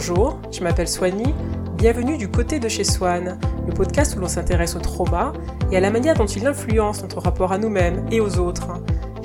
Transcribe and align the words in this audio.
Bonjour, 0.00 0.38
je 0.52 0.62
m'appelle 0.62 0.86
Soigny. 0.86 1.34
Bienvenue 1.76 2.18
du 2.18 2.30
côté 2.30 2.60
de 2.60 2.68
chez 2.68 2.84
Swan, 2.84 3.36
le 3.66 3.74
podcast 3.74 4.14
où 4.14 4.20
l'on 4.20 4.28
s'intéresse 4.28 4.76
au 4.76 4.78
trauma 4.78 5.32
et 5.72 5.76
à 5.76 5.80
la 5.80 5.90
manière 5.90 6.14
dont 6.14 6.24
il 6.24 6.46
influence 6.46 7.02
notre 7.02 7.18
rapport 7.18 7.50
à 7.50 7.58
nous-mêmes 7.58 8.06
et 8.12 8.20
aux 8.20 8.38
autres. 8.38 8.68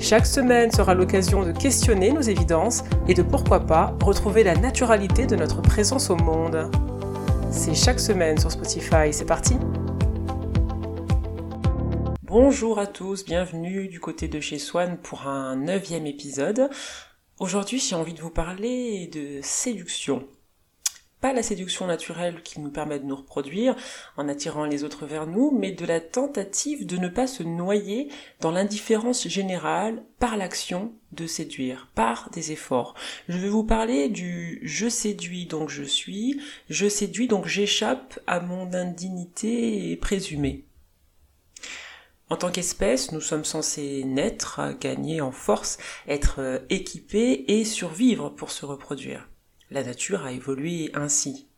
Chaque 0.00 0.26
semaine 0.26 0.72
sera 0.72 0.94
l'occasion 0.94 1.44
de 1.44 1.52
questionner 1.52 2.10
nos 2.10 2.22
évidences 2.22 2.82
et 3.06 3.14
de 3.14 3.22
pourquoi 3.22 3.60
pas 3.60 3.96
retrouver 4.02 4.42
la 4.42 4.56
naturalité 4.56 5.26
de 5.26 5.36
notre 5.36 5.62
présence 5.62 6.10
au 6.10 6.16
monde. 6.16 6.68
C'est 7.52 7.76
chaque 7.76 8.00
semaine 8.00 8.36
sur 8.36 8.50
Spotify, 8.50 9.12
c'est 9.12 9.26
parti 9.26 9.54
Bonjour 12.24 12.80
à 12.80 12.88
tous, 12.88 13.24
bienvenue 13.24 13.86
du 13.86 14.00
côté 14.00 14.26
de 14.26 14.40
chez 14.40 14.58
Swan 14.58 14.98
pour 15.00 15.28
un 15.28 15.54
neuvième 15.54 16.08
épisode. 16.08 16.68
Aujourd'hui 17.38 17.78
j'ai 17.78 17.94
envie 17.94 18.14
de 18.14 18.20
vous 18.20 18.30
parler 18.30 19.06
de 19.12 19.38
séduction 19.40 20.26
pas 21.24 21.32
la 21.32 21.42
séduction 21.42 21.86
naturelle 21.86 22.42
qui 22.42 22.60
nous 22.60 22.68
permet 22.68 22.98
de 22.98 23.06
nous 23.06 23.16
reproduire 23.16 23.76
en 24.18 24.28
attirant 24.28 24.66
les 24.66 24.84
autres 24.84 25.06
vers 25.06 25.26
nous, 25.26 25.56
mais 25.58 25.72
de 25.72 25.86
la 25.86 25.98
tentative 25.98 26.84
de 26.84 26.98
ne 26.98 27.08
pas 27.08 27.26
se 27.26 27.42
noyer 27.42 28.08
dans 28.42 28.50
l'indifférence 28.50 29.26
générale 29.26 30.02
par 30.18 30.36
l'action 30.36 30.92
de 31.12 31.26
séduire, 31.26 31.88
par 31.94 32.28
des 32.34 32.52
efforts. 32.52 32.92
Je 33.30 33.38
vais 33.38 33.48
vous 33.48 33.64
parler 33.64 34.10
du 34.10 34.60
je 34.64 34.86
séduis 34.86 35.46
donc 35.46 35.70
je 35.70 35.82
suis, 35.82 36.42
je 36.68 36.90
séduis 36.90 37.26
donc 37.26 37.46
j'échappe 37.46 38.20
à 38.26 38.40
mon 38.40 38.74
indignité 38.74 39.96
présumée. 39.96 40.66
En 42.28 42.36
tant 42.36 42.50
qu'espèce, 42.50 43.12
nous 43.12 43.22
sommes 43.22 43.46
censés 43.46 44.04
naître, 44.04 44.60
gagner 44.78 45.22
en 45.22 45.32
force, 45.32 45.78
être 46.06 46.66
équipés 46.68 47.46
et 47.48 47.64
survivre 47.64 48.28
pour 48.28 48.50
se 48.50 48.66
reproduire. 48.66 49.26
La 49.70 49.82
nature 49.82 50.24
a 50.24 50.32
évolué 50.32 50.90
ainsi. 50.94 51.48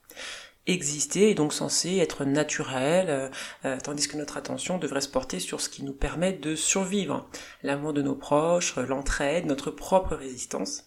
Exister 0.66 1.30
est 1.30 1.34
donc 1.34 1.52
censé 1.52 1.98
être 1.98 2.24
naturel, 2.24 3.06
euh, 3.08 3.28
euh, 3.64 3.78
tandis 3.78 4.08
que 4.08 4.16
notre 4.16 4.36
attention 4.36 4.78
devrait 4.78 5.00
se 5.00 5.08
porter 5.08 5.38
sur 5.38 5.60
ce 5.60 5.68
qui 5.68 5.84
nous 5.84 5.92
permet 5.92 6.32
de 6.32 6.56
survivre, 6.56 7.28
l'amour 7.62 7.92
de 7.92 8.02
nos 8.02 8.16
proches, 8.16 8.76
l'entraide, 8.76 9.46
notre 9.46 9.70
propre 9.70 10.16
résistance. 10.16 10.84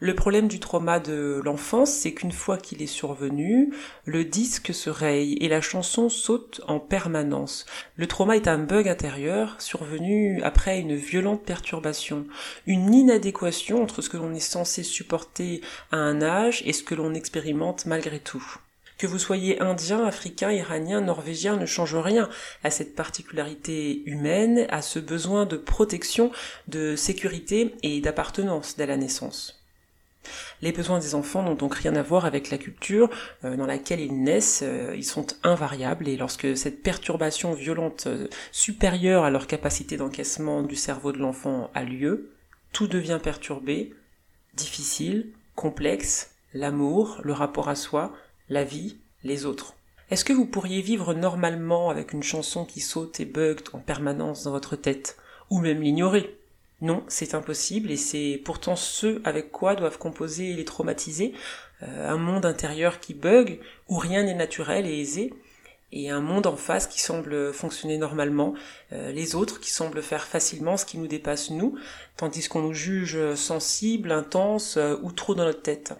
Le 0.00 0.14
problème 0.14 0.46
du 0.46 0.60
trauma 0.60 1.00
de 1.00 1.40
l'enfance, 1.44 1.90
c'est 1.90 2.14
qu'une 2.14 2.30
fois 2.30 2.56
qu'il 2.56 2.82
est 2.82 2.86
survenu, 2.86 3.74
le 4.04 4.24
disque 4.24 4.72
se 4.72 4.90
raye 4.90 5.36
et 5.40 5.48
la 5.48 5.60
chanson 5.60 6.08
saute 6.08 6.60
en 6.68 6.78
permanence. 6.78 7.66
Le 7.96 8.06
trauma 8.06 8.36
est 8.36 8.46
un 8.46 8.58
bug 8.58 8.86
intérieur 8.86 9.60
survenu 9.60 10.40
après 10.44 10.78
une 10.78 10.94
violente 10.94 11.42
perturbation, 11.42 12.28
une 12.66 12.94
inadéquation 12.94 13.82
entre 13.82 14.00
ce 14.00 14.08
que 14.08 14.16
l'on 14.16 14.32
est 14.34 14.38
censé 14.38 14.84
supporter 14.84 15.62
à 15.90 15.96
un 15.96 16.22
âge 16.22 16.62
et 16.64 16.72
ce 16.72 16.84
que 16.84 16.94
l'on 16.94 17.12
expérimente 17.12 17.84
malgré 17.84 18.20
tout. 18.20 18.44
Que 18.98 19.08
vous 19.08 19.18
soyez 19.18 19.60
indien, 19.60 20.04
africain, 20.04 20.52
iranien, 20.52 21.00
norvégien 21.00 21.56
ne 21.56 21.66
change 21.66 21.96
rien 21.96 22.28
à 22.62 22.70
cette 22.70 22.94
particularité 22.94 24.04
humaine, 24.06 24.68
à 24.70 24.80
ce 24.80 25.00
besoin 25.00 25.44
de 25.44 25.56
protection, 25.56 26.30
de 26.68 26.94
sécurité 26.94 27.74
et 27.82 28.00
d'appartenance 28.00 28.76
dès 28.76 28.86
la 28.86 28.96
naissance. 28.96 29.57
Les 30.62 30.72
besoins 30.72 30.98
des 30.98 31.14
enfants 31.14 31.42
n'ont 31.42 31.54
donc 31.54 31.74
rien 31.74 31.94
à 31.96 32.02
voir 32.02 32.24
avec 32.24 32.50
la 32.50 32.58
culture 32.58 33.10
euh, 33.44 33.56
dans 33.56 33.66
laquelle 33.66 34.00
ils 34.00 34.22
naissent, 34.22 34.62
euh, 34.62 34.94
ils 34.96 35.04
sont 35.04 35.26
invariables 35.42 36.08
et 36.08 36.16
lorsque 36.16 36.56
cette 36.56 36.82
perturbation 36.82 37.52
violente 37.52 38.06
euh, 38.06 38.28
supérieure 38.52 39.24
à 39.24 39.30
leur 39.30 39.46
capacité 39.46 39.96
d'encaissement 39.96 40.62
du 40.62 40.76
cerveau 40.76 41.12
de 41.12 41.18
l'enfant 41.18 41.70
a 41.74 41.84
lieu, 41.84 42.30
tout 42.72 42.86
devient 42.86 43.20
perturbé, 43.22 43.94
difficile, 44.54 45.32
complexe, 45.54 46.34
l'amour, 46.54 47.20
le 47.22 47.32
rapport 47.32 47.68
à 47.68 47.74
soi, 47.74 48.12
la 48.48 48.64
vie, 48.64 48.98
les 49.24 49.44
autres. 49.44 49.74
Est-ce 50.10 50.24
que 50.24 50.32
vous 50.32 50.46
pourriez 50.46 50.80
vivre 50.80 51.12
normalement 51.12 51.90
avec 51.90 52.12
une 52.12 52.22
chanson 52.22 52.64
qui 52.64 52.80
saute 52.80 53.20
et 53.20 53.26
bug 53.26 53.60
en 53.74 53.78
permanence 53.78 54.44
dans 54.44 54.52
votre 54.52 54.74
tête, 54.74 55.18
ou 55.50 55.58
même 55.58 55.82
l'ignorer? 55.82 56.37
Non, 56.80 57.02
c'est 57.08 57.34
impossible 57.34 57.90
et 57.90 57.96
c'est 57.96 58.40
pourtant 58.44 58.76
ce 58.76 59.20
avec 59.24 59.50
quoi 59.50 59.74
doivent 59.74 59.98
composer 59.98 60.52
les 60.52 60.64
traumatisés, 60.64 61.32
euh, 61.82 62.08
un 62.08 62.16
monde 62.16 62.46
intérieur 62.46 63.00
qui 63.00 63.14
bug, 63.14 63.58
où 63.88 63.96
rien 63.96 64.22
n'est 64.22 64.34
naturel 64.34 64.86
et 64.86 65.00
aisé, 65.00 65.34
et 65.90 66.10
un 66.10 66.20
monde 66.20 66.46
en 66.46 66.56
face 66.56 66.86
qui 66.86 67.00
semble 67.00 67.52
fonctionner 67.52 67.98
normalement, 67.98 68.54
euh, 68.92 69.10
les 69.10 69.34
autres 69.34 69.58
qui 69.58 69.70
semblent 69.70 70.02
faire 70.02 70.26
facilement 70.26 70.76
ce 70.76 70.84
qui 70.84 70.98
nous 70.98 71.08
dépasse 71.08 71.50
nous, 71.50 71.76
tandis 72.16 72.46
qu'on 72.46 72.62
nous 72.62 72.74
juge 72.74 73.34
sensibles, 73.34 74.12
intenses 74.12 74.76
euh, 74.76 74.96
ou 75.02 75.10
trop 75.10 75.34
dans 75.34 75.44
notre 75.44 75.62
tête. 75.62 75.94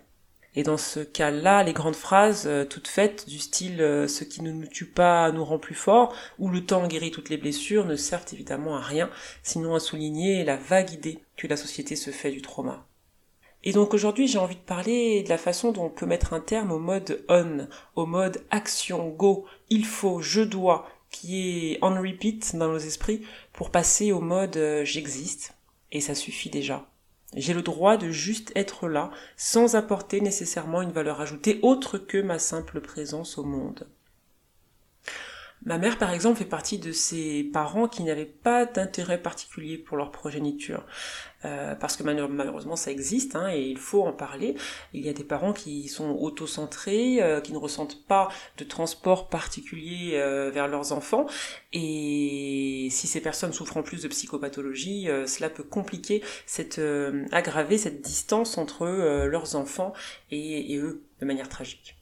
Et 0.55 0.63
dans 0.63 0.79
ce 0.79 1.01
cas-là, 1.01 1.63
les 1.63 1.73
grandes 1.73 1.95
phrases 1.95 2.47
euh, 2.47 2.65
toutes 2.65 2.89
faites 2.89 3.29
du 3.29 3.39
style 3.39 3.81
euh, 3.81 4.09
ce 4.09 4.25
qui 4.25 4.43
ne 4.43 4.51
nous 4.51 4.67
tue 4.67 4.87
pas 4.87 5.31
nous 5.31 5.45
rend 5.45 5.59
plus 5.59 5.75
fort 5.75 6.15
ou 6.39 6.49
le 6.49 6.65
temps 6.65 6.87
guérit 6.87 7.11
toutes 7.11 7.29
les 7.29 7.37
blessures 7.37 7.85
ne 7.85 7.97
servent 7.97 8.27
évidemment 8.33 8.77
à 8.77 8.81
rien, 8.81 9.11
sinon 9.43 9.75
à 9.75 9.81
souligner 9.81 10.45
la 10.45 10.57
vague 10.57 10.93
idée 10.93 11.19
que 11.37 11.47
la 11.47 11.57
société 11.57 11.97
se 11.97 12.11
fait 12.11 12.31
du 12.31 12.43
trauma. 12.43 12.87
Et 13.63 13.73
donc 13.73 13.93
aujourd'hui 13.93 14.27
j'ai 14.27 14.39
envie 14.39 14.57
de 14.57 14.61
parler 14.61 15.23
de 15.23 15.29
la 15.29 15.39
façon 15.39 15.73
dont 15.73 15.85
on 15.85 15.91
peut 15.91 16.07
mettre 16.07 16.33
un 16.33 16.41
terme 16.41 16.73
au 16.73 16.79
mode 16.79 17.25
on, 17.29 17.69
au 17.95 18.07
mode 18.07 18.43
action, 18.51 19.09
go, 19.11 19.45
il 19.69 19.85
faut, 19.85 20.23
je 20.23 20.41
dois, 20.41 20.89
qui 21.11 21.73
est 21.73 21.79
on 21.83 22.01
repeat 22.01 22.57
dans 22.57 22.69
nos 22.69 22.79
esprits 22.79 23.23
pour 23.53 23.71
passer 23.71 24.13
au 24.13 24.21
mode 24.21 24.57
euh, 24.57 24.85
j'existe, 24.85 25.55
et 25.93 26.01
ça 26.01 26.15
suffit 26.15 26.51
déjà. 26.51 26.89
J'ai 27.37 27.53
le 27.53 27.63
droit 27.63 27.97
de 27.97 28.11
juste 28.11 28.53
être 28.57 28.89
là, 28.89 29.11
sans 29.37 29.77
apporter 29.77 30.21
nécessairement 30.21 30.83
une 30.83 30.93
valeur 30.93 31.21
ajoutée 31.21 31.61
autre 31.63 31.99
que 31.99 32.21
ma 32.23 32.39
simple 32.39 32.81
présence 32.81 33.37
au 33.37 33.45
monde. 33.45 33.87
Ma 35.65 35.79
mère, 35.79 35.99
par 35.99 36.13
exemple, 36.13 36.39
fait 36.39 36.45
partie 36.45 36.79
de 36.79 36.93
ces 36.93 37.45
parents 37.45 37.89
qui 37.89 38.03
n'avaient 38.05 38.25
pas 38.25 38.65
d'intérêt 38.65 39.21
particulier 39.21 39.77
pour 39.77 39.97
leur 39.97 40.11
progéniture. 40.11 40.85
Euh, 41.45 41.77
parce 41.77 41.97
que 41.97 42.03
malheureusement 42.03 42.75
ça 42.75 42.91
existe 42.91 43.37
hein, 43.37 43.49
et 43.49 43.63
il 43.63 43.79
faut 43.79 44.03
en 44.03 44.13
parler. 44.13 44.57
Il 44.93 45.07
y 45.07 45.09
a 45.09 45.13
des 45.13 45.23
parents 45.23 45.53
qui 45.53 45.87
sont 45.87 46.11
auto-centrés, 46.11 47.23
euh, 47.23 47.41
qui 47.41 47.53
ne 47.53 47.59
ressentent 47.59 48.05
pas 48.07 48.29
de 48.57 48.65
transport 48.65 49.29
particulier 49.29 50.15
euh, 50.15 50.51
vers 50.51 50.67
leurs 50.67 50.91
enfants 50.93 51.27
et 51.73 52.89
si 52.91 53.07
ces 53.07 53.21
personnes 53.21 53.53
souffrent 53.53 53.77
en 53.77 53.83
plus 53.85 54.03
de 54.03 54.09
psychopathologie, 54.09 55.09
cela 55.27 55.49
peut 55.49 55.63
compliquer 55.63 56.23
cette 56.47 56.81
aggraver 57.31 57.79
cette 57.79 58.01
distance 58.01 58.59
entre 58.59 58.87
leurs 59.27 59.55
enfants 59.55 59.93
et 60.31 60.77
eux 60.79 61.05
de 61.21 61.27
manière 61.27 61.49
tragique. 61.49 61.98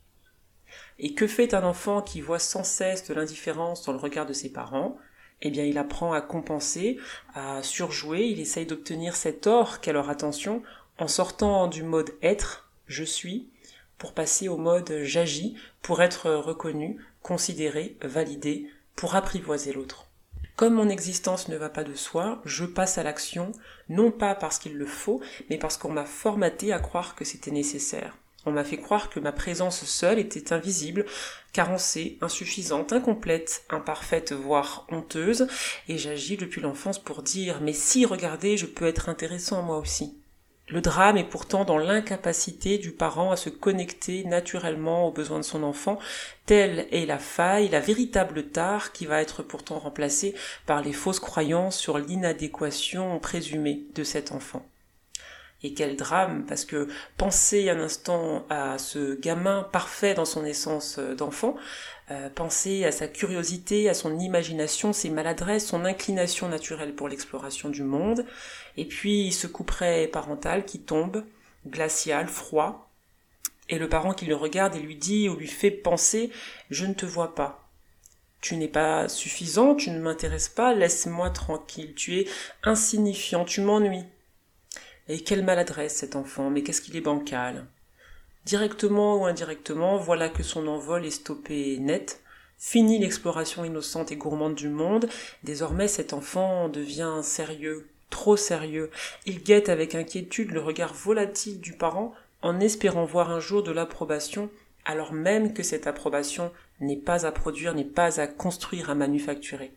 Et 0.98 1.14
que 1.14 1.26
fait 1.26 1.54
un 1.54 1.64
enfant 1.64 2.02
qui 2.02 2.20
voit 2.20 2.38
sans 2.38 2.64
cesse 2.64 3.06
de 3.06 3.14
l'indifférence 3.14 3.84
dans 3.84 3.92
le 3.92 3.98
regard 3.98 4.26
de 4.26 4.32
ses 4.32 4.50
parents? 4.50 4.98
Eh 5.42 5.50
bien 5.50 5.64
il 5.64 5.76
apprend 5.76 6.12
à 6.12 6.22
compenser, 6.22 6.98
à 7.34 7.62
surjouer, 7.62 8.26
il 8.26 8.40
essaye 8.40 8.64
d'obtenir 8.64 9.16
cet 9.16 9.46
or 9.46 9.80
qu'est 9.80 9.92
leur 9.92 10.08
attention 10.08 10.62
en 10.98 11.08
sortant 11.08 11.66
du 11.66 11.82
mode 11.82 12.14
être, 12.22 12.70
je 12.86 13.04
suis, 13.04 13.50
pour 13.98 14.14
passer 14.14 14.48
au 14.48 14.56
mode 14.56 15.00
j'agis, 15.02 15.56
pour 15.82 16.00
être 16.00 16.30
reconnu, 16.30 16.98
considéré, 17.22 17.96
validé, 18.02 18.70
pour 18.94 19.14
apprivoiser 19.14 19.72
l'autre. 19.72 20.08
Comme 20.56 20.74
mon 20.74 20.88
existence 20.88 21.48
ne 21.48 21.56
va 21.56 21.68
pas 21.68 21.84
de 21.84 21.94
soi, 21.94 22.40
je 22.46 22.64
passe 22.64 22.96
à 22.96 23.02
l'action, 23.02 23.52
non 23.90 24.10
pas 24.10 24.34
parce 24.34 24.58
qu'il 24.58 24.78
le 24.78 24.86
faut, 24.86 25.20
mais 25.50 25.58
parce 25.58 25.76
qu'on 25.76 25.92
m'a 25.92 26.06
formaté 26.06 26.72
à 26.72 26.78
croire 26.78 27.14
que 27.14 27.26
c'était 27.26 27.50
nécessaire. 27.50 28.16
On 28.46 28.52
m'a 28.52 28.62
fait 28.62 28.76
croire 28.76 29.10
que 29.10 29.18
ma 29.18 29.32
présence 29.32 29.84
seule 29.84 30.20
était 30.20 30.52
invisible, 30.52 31.04
carencée, 31.52 32.16
insuffisante, 32.20 32.92
incomplète, 32.92 33.64
imparfaite, 33.70 34.32
voire 34.32 34.86
honteuse, 34.88 35.48
et 35.88 35.98
j'agis 35.98 36.36
depuis 36.36 36.60
l'enfance 36.60 37.00
pour 37.00 37.24
dire 37.24 37.60
mais 37.60 37.72
si, 37.72 38.06
regardez, 38.06 38.56
je 38.56 38.66
peux 38.66 38.86
être 38.86 39.08
intéressant 39.08 39.62
moi 39.62 39.78
aussi. 39.78 40.16
Le 40.68 40.80
drame 40.80 41.16
est 41.16 41.24
pourtant 41.24 41.64
dans 41.64 41.78
l'incapacité 41.78 42.78
du 42.78 42.92
parent 42.92 43.32
à 43.32 43.36
se 43.36 43.50
connecter 43.50 44.24
naturellement 44.24 45.06
aux 45.08 45.12
besoins 45.12 45.38
de 45.38 45.44
son 45.44 45.62
enfant, 45.64 45.98
telle 46.44 46.86
est 46.90 47.06
la 47.06 47.18
faille, 47.18 47.68
la 47.68 47.80
véritable 47.80 48.48
tare 48.48 48.92
qui 48.92 49.06
va 49.06 49.22
être 49.22 49.42
pourtant 49.42 49.78
remplacée 49.78 50.34
par 50.66 50.82
les 50.82 50.92
fausses 50.92 51.20
croyances 51.20 51.78
sur 51.78 51.98
l'inadéquation 51.98 53.18
présumée 53.20 53.86
de 53.94 54.04
cet 54.04 54.30
enfant. 54.30 54.66
Et 55.66 55.74
quel 55.74 55.96
drame, 55.96 56.44
parce 56.46 56.64
que 56.64 56.86
penser 57.16 57.68
un 57.70 57.80
instant 57.80 58.46
à 58.50 58.78
ce 58.78 59.18
gamin 59.18 59.64
parfait 59.72 60.14
dans 60.14 60.24
son 60.24 60.44
essence 60.44 61.00
euh, 61.00 61.16
d'enfant, 61.16 61.56
euh, 62.12 62.30
penser 62.30 62.84
à 62.84 62.92
sa 62.92 63.08
curiosité, 63.08 63.88
à 63.88 63.94
son 63.94 64.16
imagination, 64.20 64.92
ses 64.92 65.10
maladresses, 65.10 65.66
son 65.66 65.84
inclination 65.84 66.48
naturelle 66.48 66.94
pour 66.94 67.08
l'exploration 67.08 67.68
du 67.68 67.82
monde, 67.82 68.24
et 68.76 68.84
puis 68.84 69.32
ce 69.32 69.48
couperet 69.48 70.06
parental 70.06 70.64
qui 70.64 70.78
tombe, 70.78 71.24
glacial, 71.66 72.28
froid, 72.28 72.88
et 73.68 73.80
le 73.80 73.88
parent 73.88 74.14
qui 74.14 74.26
le 74.26 74.36
regarde 74.36 74.76
et 74.76 74.80
lui 74.80 74.94
dit 74.94 75.28
ou 75.28 75.34
lui 75.34 75.48
fait 75.48 75.72
penser 75.72 76.30
Je 76.70 76.86
ne 76.86 76.94
te 76.94 77.06
vois 77.06 77.34
pas. 77.34 77.68
Tu 78.40 78.54
n'es 78.54 78.68
pas 78.68 79.08
suffisant, 79.08 79.74
tu 79.74 79.90
ne 79.90 79.98
m'intéresses 79.98 80.48
pas, 80.48 80.74
laisse-moi 80.74 81.30
tranquille, 81.30 81.92
tu 81.96 82.20
es 82.20 82.28
insignifiant, 82.62 83.44
tu 83.44 83.62
m'ennuies. 83.62 84.04
Et 85.08 85.20
quelle 85.20 85.44
maladresse 85.44 85.96
cet 85.96 86.16
enfant, 86.16 86.50
mais 86.50 86.62
qu'est-ce 86.62 86.80
qu'il 86.80 86.96
est 86.96 87.00
bancal. 87.00 87.66
Directement 88.44 89.16
ou 89.16 89.24
indirectement, 89.24 89.96
voilà 89.98 90.28
que 90.28 90.42
son 90.42 90.66
envol 90.66 91.04
est 91.04 91.10
stoppé 91.10 91.78
net. 91.78 92.22
Fini 92.58 92.98
l'exploration 92.98 93.64
innocente 93.64 94.12
et 94.12 94.16
gourmande 94.16 94.54
du 94.54 94.68
monde. 94.68 95.08
Désormais, 95.42 95.88
cet 95.88 96.12
enfant 96.12 96.68
devient 96.68 97.20
sérieux, 97.22 97.88
trop 98.10 98.36
sérieux. 98.36 98.90
Il 99.26 99.42
guette 99.42 99.68
avec 99.68 99.94
inquiétude 99.94 100.52
le 100.52 100.60
regard 100.60 100.94
volatile 100.94 101.60
du 101.60 101.72
parent 101.72 102.14
en 102.42 102.60
espérant 102.60 103.04
voir 103.04 103.30
un 103.30 103.40
jour 103.40 103.62
de 103.62 103.72
l'approbation, 103.72 104.50
alors 104.84 105.12
même 105.12 105.52
que 105.52 105.62
cette 105.62 105.86
approbation 105.86 106.52
n'est 106.80 106.96
pas 106.96 107.26
à 107.26 107.32
produire, 107.32 107.74
n'est 107.74 107.84
pas 107.84 108.20
à 108.20 108.26
construire, 108.26 108.90
à 108.90 108.94
manufacturer. 108.94 109.72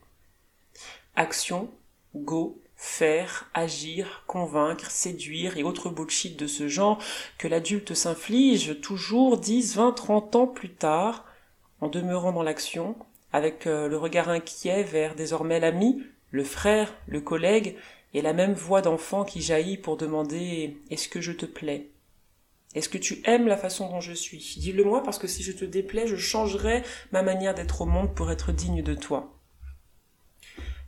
Action, 1.15 1.71
go, 2.15 2.61
faire, 2.81 3.49
agir, 3.53 4.23
convaincre, 4.25 4.89
séduire 4.89 5.57
et 5.57 5.63
autres 5.63 5.89
bullshit 5.89 6.39
de 6.39 6.47
ce 6.47 6.69
genre 6.69 6.97
que 7.37 7.49
l'adulte 7.49 7.93
s'inflige 7.93 8.79
toujours 8.79 9.37
10, 9.37 9.75
20, 9.75 9.91
30 9.91 10.35
ans 10.37 10.47
plus 10.47 10.69
tard, 10.69 11.25
en 11.81 11.89
demeurant 11.89 12.31
dans 12.31 12.41
l'action, 12.41 12.95
avec 13.33 13.67
euh, 13.67 13.89
le 13.89 13.97
regard 13.97 14.29
inquiet 14.29 14.83
vers 14.83 15.13
désormais 15.13 15.59
l'ami, 15.59 16.01
le 16.31 16.45
frère, 16.45 16.95
le 17.05 17.19
collègue, 17.19 17.75
et 18.13 18.21
la 18.21 18.31
même 18.31 18.53
voix 18.53 18.81
d'enfant 18.81 19.25
qui 19.25 19.41
jaillit 19.41 19.77
pour 19.77 19.97
demander 19.97 20.77
Est-ce 20.89 21.09
que 21.09 21.19
je 21.19 21.33
te 21.33 21.45
plais? 21.45 21.89
Est-ce 22.75 22.87
que 22.87 22.97
tu 22.97 23.21
aimes 23.25 23.47
la 23.47 23.57
façon 23.57 23.89
dont 23.89 23.99
je 23.99 24.13
suis? 24.13 24.55
Dis-le 24.57 24.85
moi 24.85 25.03
parce 25.03 25.19
que 25.19 25.27
si 25.27 25.43
je 25.43 25.51
te 25.51 25.65
déplais, 25.65 26.07
je 26.07 26.15
changerai 26.15 26.83
ma 27.11 27.23
manière 27.23 27.55
d'être 27.55 27.81
au 27.81 27.85
monde 27.85 28.15
pour 28.15 28.31
être 28.31 28.53
digne 28.53 28.83
de 28.83 28.93
toi. 28.93 29.38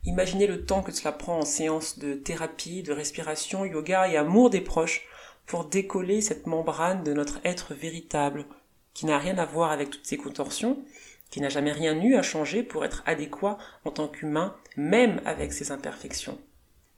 Imaginez 0.04 0.48
le 0.48 0.64
temps 0.64 0.82
que 0.82 0.92
cela 0.92 1.12
prend 1.12 1.38
en 1.38 1.44
séance 1.44 1.98
de 1.98 2.14
thérapie, 2.14 2.82
de 2.82 2.92
respiration, 2.92 3.64
yoga 3.64 4.08
et 4.08 4.16
amour 4.16 4.50
des 4.50 4.60
proches 4.60 5.06
pour 5.46 5.64
décoller 5.64 6.20
cette 6.20 6.46
membrane 6.46 7.04
de 7.04 7.12
notre 7.12 7.40
être 7.44 7.74
véritable, 7.74 8.46
qui 8.94 9.06
n'a 9.06 9.18
rien 9.18 9.38
à 9.38 9.46
voir 9.46 9.70
avec 9.70 9.90
toutes 9.90 10.06
ces 10.06 10.16
contorsions, 10.16 10.84
qui 11.30 11.40
n'a 11.40 11.48
jamais 11.48 11.72
rien 11.72 12.00
eu 12.00 12.16
à 12.16 12.22
changer 12.22 12.62
pour 12.62 12.84
être 12.84 13.02
adéquat 13.06 13.58
en 13.84 13.90
tant 13.90 14.08
qu'humain, 14.08 14.56
même 14.76 15.20
avec 15.24 15.52
ses 15.52 15.70
imperfections. 15.70 16.38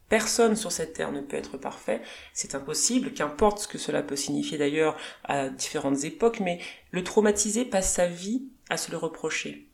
Personne 0.08 0.56
sur 0.56 0.72
cette 0.72 0.94
terre 0.94 1.12
ne 1.12 1.20
peut 1.20 1.36
être 1.36 1.56
parfait, 1.56 2.00
c'est 2.32 2.54
impossible, 2.54 3.12
qu'importe 3.12 3.58
ce 3.58 3.68
que 3.68 3.78
cela 3.78 4.02
peut 4.02 4.16
signifier 4.16 4.58
d'ailleurs 4.58 4.96
à 5.24 5.48
différentes 5.48 6.04
époques, 6.04 6.40
mais 6.40 6.58
le 6.90 7.04
traumatisé 7.04 7.64
passe 7.64 7.92
sa 7.92 8.06
vie 8.06 8.48
à 8.70 8.76
se 8.76 8.90
le 8.90 8.96
reprocher. 8.96 9.68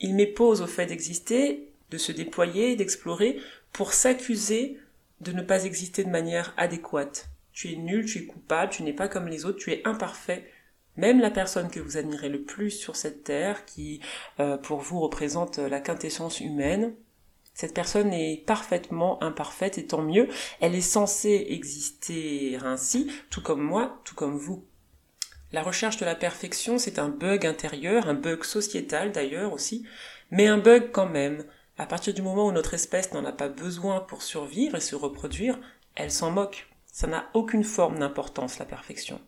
Il 0.00 0.14
m'épose 0.14 0.62
au 0.62 0.66
fait 0.66 0.86
d'exister 0.86 1.72
de 1.90 1.98
se 1.98 2.12
déployer, 2.12 2.76
d'explorer, 2.76 3.40
pour 3.72 3.92
s'accuser 3.92 4.78
de 5.20 5.32
ne 5.32 5.42
pas 5.42 5.64
exister 5.64 6.04
de 6.04 6.10
manière 6.10 6.54
adéquate. 6.56 7.28
Tu 7.52 7.72
es 7.72 7.76
nul, 7.76 8.06
tu 8.06 8.18
es 8.18 8.24
coupable, 8.24 8.72
tu 8.72 8.82
n'es 8.82 8.92
pas 8.92 9.08
comme 9.08 9.28
les 9.28 9.44
autres, 9.44 9.58
tu 9.58 9.72
es 9.72 9.82
imparfait. 9.84 10.50
Même 10.96 11.20
la 11.20 11.30
personne 11.30 11.70
que 11.70 11.80
vous 11.80 11.96
admirez 11.96 12.28
le 12.28 12.42
plus 12.42 12.70
sur 12.70 12.96
cette 12.96 13.24
terre, 13.24 13.64
qui 13.64 14.00
euh, 14.40 14.56
pour 14.56 14.80
vous 14.80 15.00
représente 15.00 15.58
la 15.58 15.80
quintessence 15.80 16.40
humaine, 16.40 16.94
cette 17.54 17.74
personne 17.74 18.12
est 18.12 18.44
parfaitement 18.46 19.20
imparfaite 19.20 19.78
et 19.78 19.86
tant 19.86 20.02
mieux, 20.02 20.28
elle 20.60 20.76
est 20.76 20.80
censée 20.80 21.46
exister 21.50 22.56
ainsi, 22.62 23.10
tout 23.30 23.42
comme 23.42 23.62
moi, 23.62 24.00
tout 24.04 24.14
comme 24.14 24.36
vous. 24.36 24.64
La 25.50 25.62
recherche 25.62 25.96
de 25.96 26.04
la 26.04 26.14
perfection, 26.14 26.78
c'est 26.78 27.00
un 27.00 27.08
bug 27.08 27.46
intérieur, 27.46 28.08
un 28.08 28.14
bug 28.14 28.44
sociétal 28.44 29.10
d'ailleurs 29.10 29.52
aussi, 29.52 29.84
mais 30.30 30.46
un 30.46 30.58
bug 30.58 30.90
quand 30.92 31.08
même, 31.08 31.44
à 31.78 31.86
partir 31.86 32.12
du 32.12 32.22
moment 32.22 32.48
où 32.48 32.52
notre 32.52 32.74
espèce 32.74 33.12
n'en 33.12 33.24
a 33.24 33.32
pas 33.32 33.48
besoin 33.48 34.00
pour 34.00 34.22
survivre 34.22 34.76
et 34.76 34.80
se 34.80 34.96
reproduire, 34.96 35.58
elle 35.94 36.10
s'en 36.10 36.32
moque. 36.32 36.68
Ça 36.92 37.06
n'a 37.06 37.30
aucune 37.34 37.62
forme 37.62 38.00
d'importance, 38.00 38.58
la 38.58 38.64
perfection. 38.64 39.20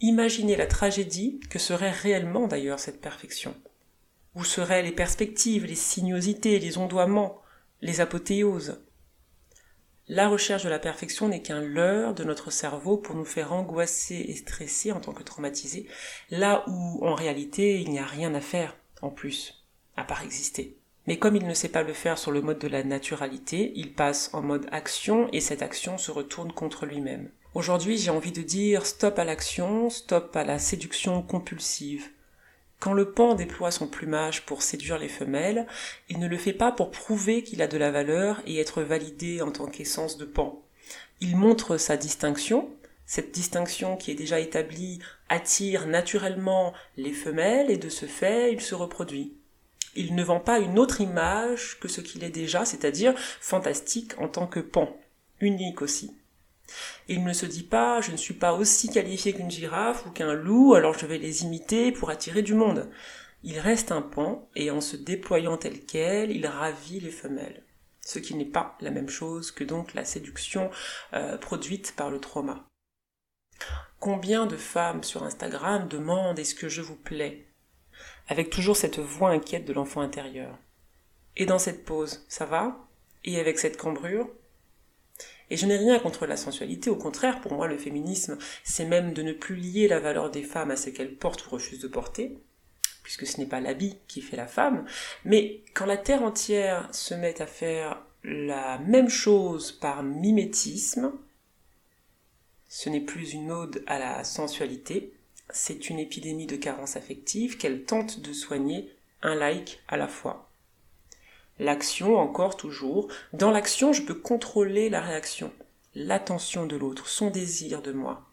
Imaginez 0.00 0.56
la 0.56 0.66
tragédie 0.66 1.40
que 1.50 1.58
serait 1.58 1.90
réellement 1.90 2.48
d'ailleurs 2.48 2.80
cette 2.80 3.02
perfection. 3.02 3.54
Où 4.34 4.44
seraient 4.44 4.82
les 4.82 4.92
perspectives, 4.92 5.66
les 5.66 5.74
sinuosités, 5.74 6.58
les 6.58 6.78
ondoiements, 6.78 7.42
les 7.82 8.00
apothéoses? 8.00 8.80
La 10.08 10.28
recherche 10.28 10.64
de 10.64 10.70
la 10.70 10.78
perfection 10.78 11.28
n'est 11.28 11.42
qu'un 11.42 11.60
leurre 11.60 12.14
de 12.14 12.24
notre 12.24 12.50
cerveau 12.50 12.96
pour 12.96 13.14
nous 13.14 13.26
faire 13.26 13.52
angoisser 13.52 14.16
et 14.16 14.34
stresser 14.34 14.90
en 14.90 15.00
tant 15.00 15.12
que 15.12 15.22
traumatisés, 15.22 15.86
là 16.30 16.64
où 16.66 17.06
en 17.06 17.14
réalité 17.14 17.80
il 17.80 17.90
n'y 17.90 17.98
a 17.98 18.06
rien 18.06 18.34
à 18.34 18.40
faire 18.40 18.76
en 19.02 19.10
plus, 19.10 19.66
à 19.96 20.04
part 20.04 20.22
exister. 20.22 20.79
Mais 21.10 21.18
comme 21.18 21.34
il 21.34 21.44
ne 21.44 21.54
sait 21.54 21.70
pas 21.70 21.82
le 21.82 21.92
faire 21.92 22.18
sur 22.18 22.30
le 22.30 22.40
mode 22.40 22.60
de 22.60 22.68
la 22.68 22.84
naturalité, 22.84 23.72
il 23.74 23.94
passe 23.94 24.30
en 24.32 24.42
mode 24.42 24.68
action 24.70 25.28
et 25.32 25.40
cette 25.40 25.60
action 25.60 25.98
se 25.98 26.12
retourne 26.12 26.52
contre 26.52 26.86
lui-même. 26.86 27.30
Aujourd'hui, 27.52 27.98
j'ai 27.98 28.12
envie 28.12 28.30
de 28.30 28.42
dire 28.42 28.86
stop 28.86 29.18
à 29.18 29.24
l'action, 29.24 29.90
stop 29.90 30.36
à 30.36 30.44
la 30.44 30.60
séduction 30.60 31.20
compulsive. 31.22 32.10
Quand 32.78 32.92
le 32.92 33.10
pan 33.10 33.34
déploie 33.34 33.72
son 33.72 33.88
plumage 33.88 34.46
pour 34.46 34.62
séduire 34.62 34.98
les 34.98 35.08
femelles, 35.08 35.66
il 36.08 36.20
ne 36.20 36.28
le 36.28 36.36
fait 36.36 36.52
pas 36.52 36.70
pour 36.70 36.92
prouver 36.92 37.42
qu'il 37.42 37.60
a 37.60 37.66
de 37.66 37.76
la 37.76 37.90
valeur 37.90 38.40
et 38.46 38.60
être 38.60 38.80
validé 38.82 39.42
en 39.42 39.50
tant 39.50 39.66
qu'essence 39.66 40.16
de 40.16 40.24
pan. 40.24 40.62
Il 41.20 41.36
montre 41.36 41.76
sa 41.76 41.96
distinction, 41.96 42.70
cette 43.04 43.32
distinction 43.32 43.96
qui 43.96 44.12
est 44.12 44.14
déjà 44.14 44.38
établie 44.38 45.00
attire 45.28 45.88
naturellement 45.88 46.72
les 46.96 47.12
femelles 47.12 47.72
et 47.72 47.78
de 47.78 47.88
ce 47.88 48.06
fait 48.06 48.52
il 48.52 48.60
se 48.60 48.76
reproduit 48.76 49.39
il 49.94 50.14
ne 50.14 50.22
vend 50.22 50.40
pas 50.40 50.58
une 50.58 50.78
autre 50.78 51.00
image 51.00 51.78
que 51.80 51.88
ce 51.88 52.00
qu'il 52.00 52.24
est 52.24 52.30
déjà, 52.30 52.64
c'est-à-dire 52.64 53.14
fantastique 53.40 54.12
en 54.18 54.28
tant 54.28 54.46
que 54.46 54.60
pan, 54.60 54.96
unique 55.40 55.82
aussi. 55.82 56.16
Il 57.08 57.24
ne 57.24 57.32
se 57.32 57.46
dit 57.46 57.64
pas 57.64 58.00
je 58.00 58.12
ne 58.12 58.16
suis 58.16 58.34
pas 58.34 58.52
aussi 58.52 58.90
qualifié 58.90 59.32
qu'une 59.32 59.50
girafe 59.50 60.06
ou 60.06 60.10
qu'un 60.10 60.34
loup, 60.34 60.74
alors 60.74 60.96
je 60.96 61.06
vais 61.06 61.18
les 61.18 61.42
imiter 61.42 61.92
pour 61.92 62.10
attirer 62.10 62.42
du 62.42 62.54
monde. 62.54 62.88
Il 63.42 63.58
reste 63.58 63.90
un 63.90 64.02
pan, 64.02 64.48
et 64.54 64.70
en 64.70 64.80
se 64.80 64.96
déployant 64.96 65.56
tel 65.56 65.84
quel, 65.84 66.30
il 66.30 66.46
ravit 66.46 67.00
les 67.00 67.10
femelles. 67.10 67.64
Ce 68.02 68.18
qui 68.18 68.34
n'est 68.34 68.44
pas 68.44 68.76
la 68.80 68.90
même 68.90 69.08
chose 69.08 69.50
que 69.50 69.64
donc 69.64 69.94
la 69.94 70.04
séduction 70.04 70.70
euh, 71.14 71.38
produite 71.38 71.94
par 71.96 72.10
le 72.10 72.20
trauma. 72.20 72.66
Combien 73.98 74.46
de 74.46 74.56
femmes 74.56 75.02
sur 75.02 75.22
Instagram 75.22 75.88
demandent 75.88 76.38
est-ce 76.38 76.54
que 76.54 76.68
je 76.68 76.82
vous 76.82 76.96
plais? 76.96 77.49
Avec 78.28 78.50
toujours 78.50 78.76
cette 78.76 78.98
voix 78.98 79.30
inquiète 79.30 79.64
de 79.64 79.72
l'enfant 79.72 80.00
intérieur. 80.00 80.58
Et 81.36 81.46
dans 81.46 81.58
cette 81.58 81.84
pose, 81.84 82.24
ça 82.28 82.46
va? 82.46 82.88
Et 83.24 83.38
avec 83.38 83.58
cette 83.58 83.76
cambrure? 83.76 84.28
Et 85.50 85.56
je 85.56 85.66
n'ai 85.66 85.76
rien 85.76 85.98
contre 85.98 86.26
la 86.26 86.36
sensualité, 86.36 86.90
au 86.90 86.96
contraire, 86.96 87.40
pour 87.40 87.54
moi 87.54 87.66
le 87.66 87.76
féminisme, 87.76 88.38
c'est 88.62 88.84
même 88.84 89.12
de 89.12 89.22
ne 89.22 89.32
plus 89.32 89.56
lier 89.56 89.88
la 89.88 89.98
valeur 89.98 90.30
des 90.30 90.44
femmes 90.44 90.70
à 90.70 90.76
ce 90.76 90.90
qu'elles 90.90 91.16
portent 91.16 91.46
ou 91.46 91.50
refusent 91.50 91.80
de 91.80 91.88
porter, 91.88 92.38
puisque 93.02 93.26
ce 93.26 93.38
n'est 93.38 93.46
pas 93.46 93.60
l'habit 93.60 93.98
qui 94.06 94.22
fait 94.22 94.36
la 94.36 94.46
femme, 94.46 94.84
mais 95.24 95.62
quand 95.74 95.86
la 95.86 95.96
terre 95.96 96.22
entière 96.22 96.88
se 96.94 97.14
met 97.14 97.42
à 97.42 97.46
faire 97.46 98.00
la 98.22 98.78
même 98.78 99.08
chose 99.08 99.72
par 99.72 100.04
mimétisme, 100.04 101.12
ce 102.68 102.88
n'est 102.88 103.00
plus 103.00 103.32
une 103.32 103.50
ode 103.50 103.82
à 103.88 103.98
la 103.98 104.22
sensualité, 104.22 105.12
c'est 105.52 105.90
une 105.90 105.98
épidémie 105.98 106.46
de 106.46 106.56
carence 106.56 106.96
affective 106.96 107.56
qu'elle 107.56 107.84
tente 107.84 108.20
de 108.20 108.32
soigner 108.32 108.94
un 109.22 109.34
like 109.34 109.80
à 109.88 109.96
la 109.96 110.08
fois. 110.08 110.48
L'action, 111.58 112.16
encore 112.16 112.56
toujours, 112.56 113.08
dans 113.32 113.50
l'action, 113.50 113.92
je 113.92 114.02
peux 114.02 114.14
contrôler 114.14 114.88
la 114.88 115.00
réaction, 115.00 115.52
l'attention 115.94 116.66
de 116.66 116.76
l'autre, 116.76 117.08
son 117.08 117.30
désir 117.30 117.82
de 117.82 117.92
moi. 117.92 118.26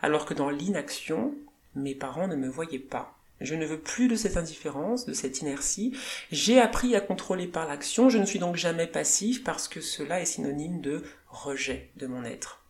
Alors 0.00 0.24
que 0.24 0.34
dans 0.34 0.48
l'inaction, 0.48 1.34
mes 1.74 1.94
parents 1.94 2.28
ne 2.28 2.36
me 2.36 2.48
voyaient 2.48 2.78
pas. 2.78 3.16
Je 3.40 3.54
ne 3.54 3.66
veux 3.66 3.78
plus 3.78 4.08
de 4.08 4.16
cette 4.16 4.36
indifférence, 4.36 5.06
de 5.06 5.14
cette 5.14 5.40
inertie. 5.40 5.96
J'ai 6.30 6.60
appris 6.60 6.94
à 6.94 7.00
contrôler 7.00 7.46
par 7.46 7.66
l'action. 7.66 8.10
Je 8.10 8.18
ne 8.18 8.26
suis 8.26 8.38
donc 8.38 8.56
jamais 8.56 8.86
passif 8.86 9.44
parce 9.44 9.66
que 9.66 9.80
cela 9.80 10.20
est 10.20 10.26
synonyme 10.26 10.80
de 10.80 11.02
rejet 11.28 11.90
de 11.96 12.06
mon 12.06 12.24
être. 12.24 12.62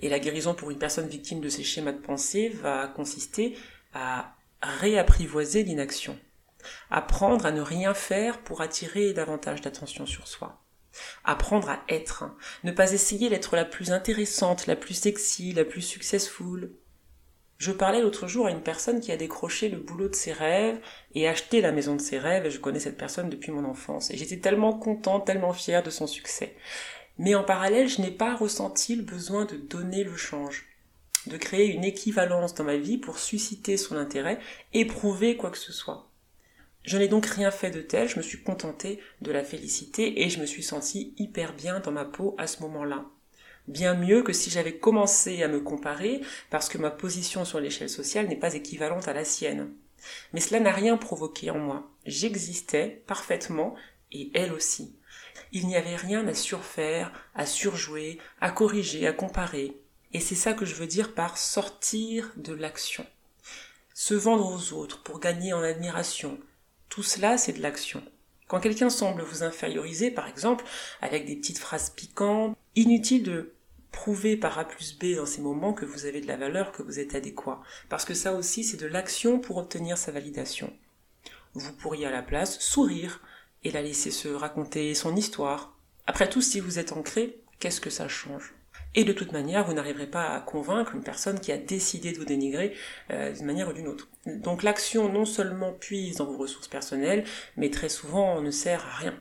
Et 0.00 0.08
la 0.08 0.18
guérison 0.18 0.54
pour 0.54 0.70
une 0.70 0.78
personne 0.78 1.08
victime 1.08 1.40
de 1.40 1.48
ces 1.48 1.64
schémas 1.64 1.92
de 1.92 1.98
pensée 1.98 2.48
va 2.48 2.86
consister 2.88 3.56
à 3.94 4.34
réapprivoiser 4.62 5.64
l'inaction, 5.64 6.18
apprendre 6.90 7.46
à 7.46 7.52
ne 7.52 7.60
rien 7.60 7.94
faire 7.94 8.38
pour 8.38 8.60
attirer 8.60 9.12
davantage 9.12 9.60
d'attention 9.60 10.06
sur 10.06 10.28
soi, 10.28 10.62
apprendre 11.24 11.68
à 11.68 11.82
être, 11.88 12.24
ne 12.64 12.72
pas 12.72 12.92
essayer 12.92 13.28
d'être 13.28 13.56
la 13.56 13.64
plus 13.64 13.92
intéressante, 13.92 14.66
la 14.66 14.76
plus 14.76 14.94
sexy, 14.94 15.52
la 15.52 15.64
plus 15.64 15.82
successful. 15.82 16.72
Je 17.58 17.70
parlais 17.70 18.00
l'autre 18.00 18.26
jour 18.26 18.46
à 18.46 18.50
une 18.50 18.62
personne 18.62 19.00
qui 19.00 19.12
a 19.12 19.16
décroché 19.16 19.68
le 19.68 19.78
boulot 19.78 20.08
de 20.08 20.14
ses 20.14 20.32
rêves 20.32 20.80
et 21.14 21.28
acheté 21.28 21.60
la 21.60 21.70
maison 21.70 21.94
de 21.94 22.00
ses 22.00 22.18
rêves, 22.18 22.46
et 22.46 22.50
je 22.50 22.58
connais 22.58 22.80
cette 22.80 22.98
personne 22.98 23.30
depuis 23.30 23.52
mon 23.52 23.64
enfance, 23.64 24.10
et 24.10 24.16
j'étais 24.16 24.38
tellement 24.38 24.72
contente, 24.72 25.26
tellement 25.26 25.52
fière 25.52 25.82
de 25.82 25.90
son 25.90 26.06
succès. 26.06 26.56
Mais 27.18 27.34
en 27.34 27.44
parallèle, 27.44 27.88
je 27.88 28.00
n'ai 28.00 28.10
pas 28.10 28.34
ressenti 28.34 28.96
le 28.96 29.02
besoin 29.02 29.44
de 29.44 29.56
donner 29.56 30.04
le 30.04 30.16
change, 30.16 30.66
de 31.26 31.36
créer 31.36 31.66
une 31.66 31.84
équivalence 31.84 32.54
dans 32.54 32.64
ma 32.64 32.76
vie 32.76 32.98
pour 32.98 33.18
susciter 33.18 33.76
son 33.76 33.96
intérêt 33.96 34.38
et 34.72 34.86
prouver 34.86 35.36
quoi 35.36 35.50
que 35.50 35.58
ce 35.58 35.72
soit. 35.72 36.08
Je 36.84 36.98
n'ai 36.98 37.06
donc 37.08 37.26
rien 37.26 37.50
fait 37.52 37.70
de 37.70 37.80
tel, 37.80 38.08
je 38.08 38.16
me 38.16 38.22
suis 38.22 38.42
contentée 38.42 38.98
de 39.20 39.30
la 39.30 39.44
féliciter 39.44 40.22
et 40.22 40.30
je 40.30 40.40
me 40.40 40.46
suis 40.46 40.64
sentie 40.64 41.14
hyper 41.16 41.54
bien 41.54 41.78
dans 41.78 41.92
ma 41.92 42.04
peau 42.04 42.34
à 42.38 42.46
ce 42.48 42.60
moment-là. 42.62 43.06
bien 43.68 43.94
mieux 43.94 44.22
que 44.22 44.32
si 44.32 44.50
j'avais 44.50 44.76
commencé 44.76 45.42
à 45.42 45.48
me 45.48 45.60
comparer 45.60 46.20
parce 46.50 46.68
que 46.68 46.78
ma 46.78 46.90
position 46.90 47.44
sur 47.44 47.60
l'échelle 47.60 47.88
sociale 47.90 48.26
n'est 48.26 48.36
pas 48.36 48.54
équivalente 48.54 49.06
à 49.06 49.12
la 49.12 49.24
sienne. 49.24 49.70
Mais 50.32 50.40
cela 50.40 50.58
n'a 50.58 50.72
rien 50.72 50.96
provoqué 50.96 51.50
en 51.50 51.58
moi. 51.58 51.88
J'existais 52.04 53.04
parfaitement 53.06 53.76
et 54.10 54.30
elle 54.34 54.52
aussi. 54.52 54.96
Il 55.52 55.66
n'y 55.66 55.76
avait 55.76 55.96
rien 55.96 56.26
à 56.26 56.34
surfaire, 56.34 57.12
à 57.34 57.44
surjouer, 57.44 58.18
à 58.40 58.50
corriger, 58.50 59.06
à 59.06 59.12
comparer. 59.12 59.76
Et 60.14 60.20
c'est 60.20 60.34
ça 60.34 60.54
que 60.54 60.64
je 60.64 60.74
veux 60.74 60.86
dire 60.86 61.14
par 61.14 61.36
sortir 61.36 62.32
de 62.36 62.54
l'action. 62.54 63.06
Se 63.94 64.14
vendre 64.14 64.50
aux 64.50 64.72
autres 64.72 65.02
pour 65.02 65.20
gagner 65.20 65.52
en 65.52 65.62
admiration. 65.62 66.38
Tout 66.88 67.02
cela, 67.02 67.36
c'est 67.36 67.52
de 67.52 67.62
l'action. 67.62 68.02
Quand 68.48 68.60
quelqu'un 68.60 68.90
semble 68.90 69.22
vous 69.22 69.42
inférioriser, 69.42 70.10
par 70.10 70.26
exemple, 70.26 70.64
avec 71.00 71.26
des 71.26 71.36
petites 71.36 71.58
phrases 71.58 71.90
piquantes, 71.90 72.56
inutile 72.74 73.22
de 73.22 73.52
prouver 73.92 74.36
par 74.36 74.58
A 74.58 74.64
plus 74.64 74.98
B 74.98 75.14
dans 75.16 75.26
ces 75.26 75.42
moments 75.42 75.74
que 75.74 75.84
vous 75.84 76.06
avez 76.06 76.20
de 76.20 76.26
la 76.26 76.36
valeur, 76.36 76.72
que 76.72 76.82
vous 76.82 76.98
êtes 76.98 77.14
adéquat. 77.14 77.62
Parce 77.88 78.04
que 78.04 78.14
ça 78.14 78.32
aussi, 78.32 78.64
c'est 78.64 78.78
de 78.78 78.86
l'action 78.86 79.38
pour 79.38 79.58
obtenir 79.58 79.98
sa 79.98 80.12
validation. 80.12 80.72
Vous 81.54 81.72
pourriez 81.74 82.06
à 82.06 82.10
la 82.10 82.22
place 82.22 82.58
sourire 82.58 83.20
et 83.64 83.70
la 83.70 83.82
laisser 83.82 84.10
se 84.10 84.28
raconter 84.28 84.94
son 84.94 85.16
histoire. 85.16 85.76
Après 86.06 86.28
tout, 86.28 86.40
si 86.40 86.60
vous 86.60 86.78
êtes 86.78 86.92
ancré, 86.92 87.40
qu'est-ce 87.58 87.80
que 87.80 87.90
ça 87.90 88.08
change? 88.08 88.54
Et 88.94 89.04
de 89.04 89.12
toute 89.12 89.32
manière, 89.32 89.64
vous 89.64 89.72
n'arriverez 89.72 90.06
pas 90.06 90.34
à 90.34 90.40
convaincre 90.40 90.94
une 90.94 91.02
personne 91.02 91.40
qui 91.40 91.52
a 91.52 91.56
décidé 91.56 92.12
de 92.12 92.18
vous 92.18 92.24
dénigrer 92.24 92.74
euh, 93.10 93.32
d'une 93.32 93.46
manière 93.46 93.68
ou 93.68 93.72
d'une 93.72 93.88
autre. 93.88 94.08
Donc 94.26 94.62
l'action 94.62 95.10
non 95.10 95.24
seulement 95.24 95.72
puise 95.72 96.16
dans 96.16 96.26
vos 96.26 96.36
ressources 96.36 96.68
personnelles, 96.68 97.24
mais 97.56 97.70
très 97.70 97.88
souvent 97.88 98.40
ne 98.40 98.50
sert 98.50 98.84
à 98.86 98.96
rien. 98.96 99.18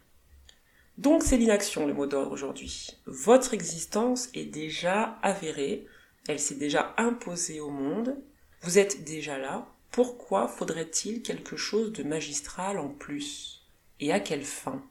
Donc 0.98 1.24
c'est 1.24 1.38
l'inaction 1.38 1.88
le 1.88 1.94
mot 1.94 2.06
d'ordre 2.06 2.32
aujourd'hui. 2.32 2.98
Votre 3.06 3.54
existence 3.54 4.30
est 4.34 4.46
déjà 4.46 5.18
avérée, 5.22 5.88
elle 6.28 6.40
s'est 6.40 6.56
déjà 6.56 6.94
imposée 6.98 7.60
au 7.60 7.70
monde, 7.70 8.18
vous 8.62 8.78
êtes 8.78 9.04
déjà 9.04 9.38
là, 9.38 9.68
pourquoi 9.92 10.48
faudrait-il 10.48 11.22
quelque 11.22 11.56
chose 11.56 11.92
de 11.92 12.04
magistral 12.04 12.78
en 12.78 12.90
plus? 12.90 13.61
Et 14.02 14.12
à 14.12 14.20
quelle 14.20 14.44
fin? 14.44 14.84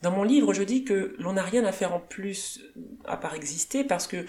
Dans 0.00 0.10
mon 0.10 0.24
livre, 0.24 0.52
je 0.52 0.64
dis 0.64 0.82
que 0.82 1.14
l'on 1.18 1.34
n'a 1.34 1.42
rien 1.42 1.64
à 1.64 1.72
faire 1.72 1.94
en 1.94 2.00
plus 2.00 2.60
à 3.04 3.16
part 3.16 3.34
exister 3.34 3.84
parce 3.84 4.08
que 4.08 4.26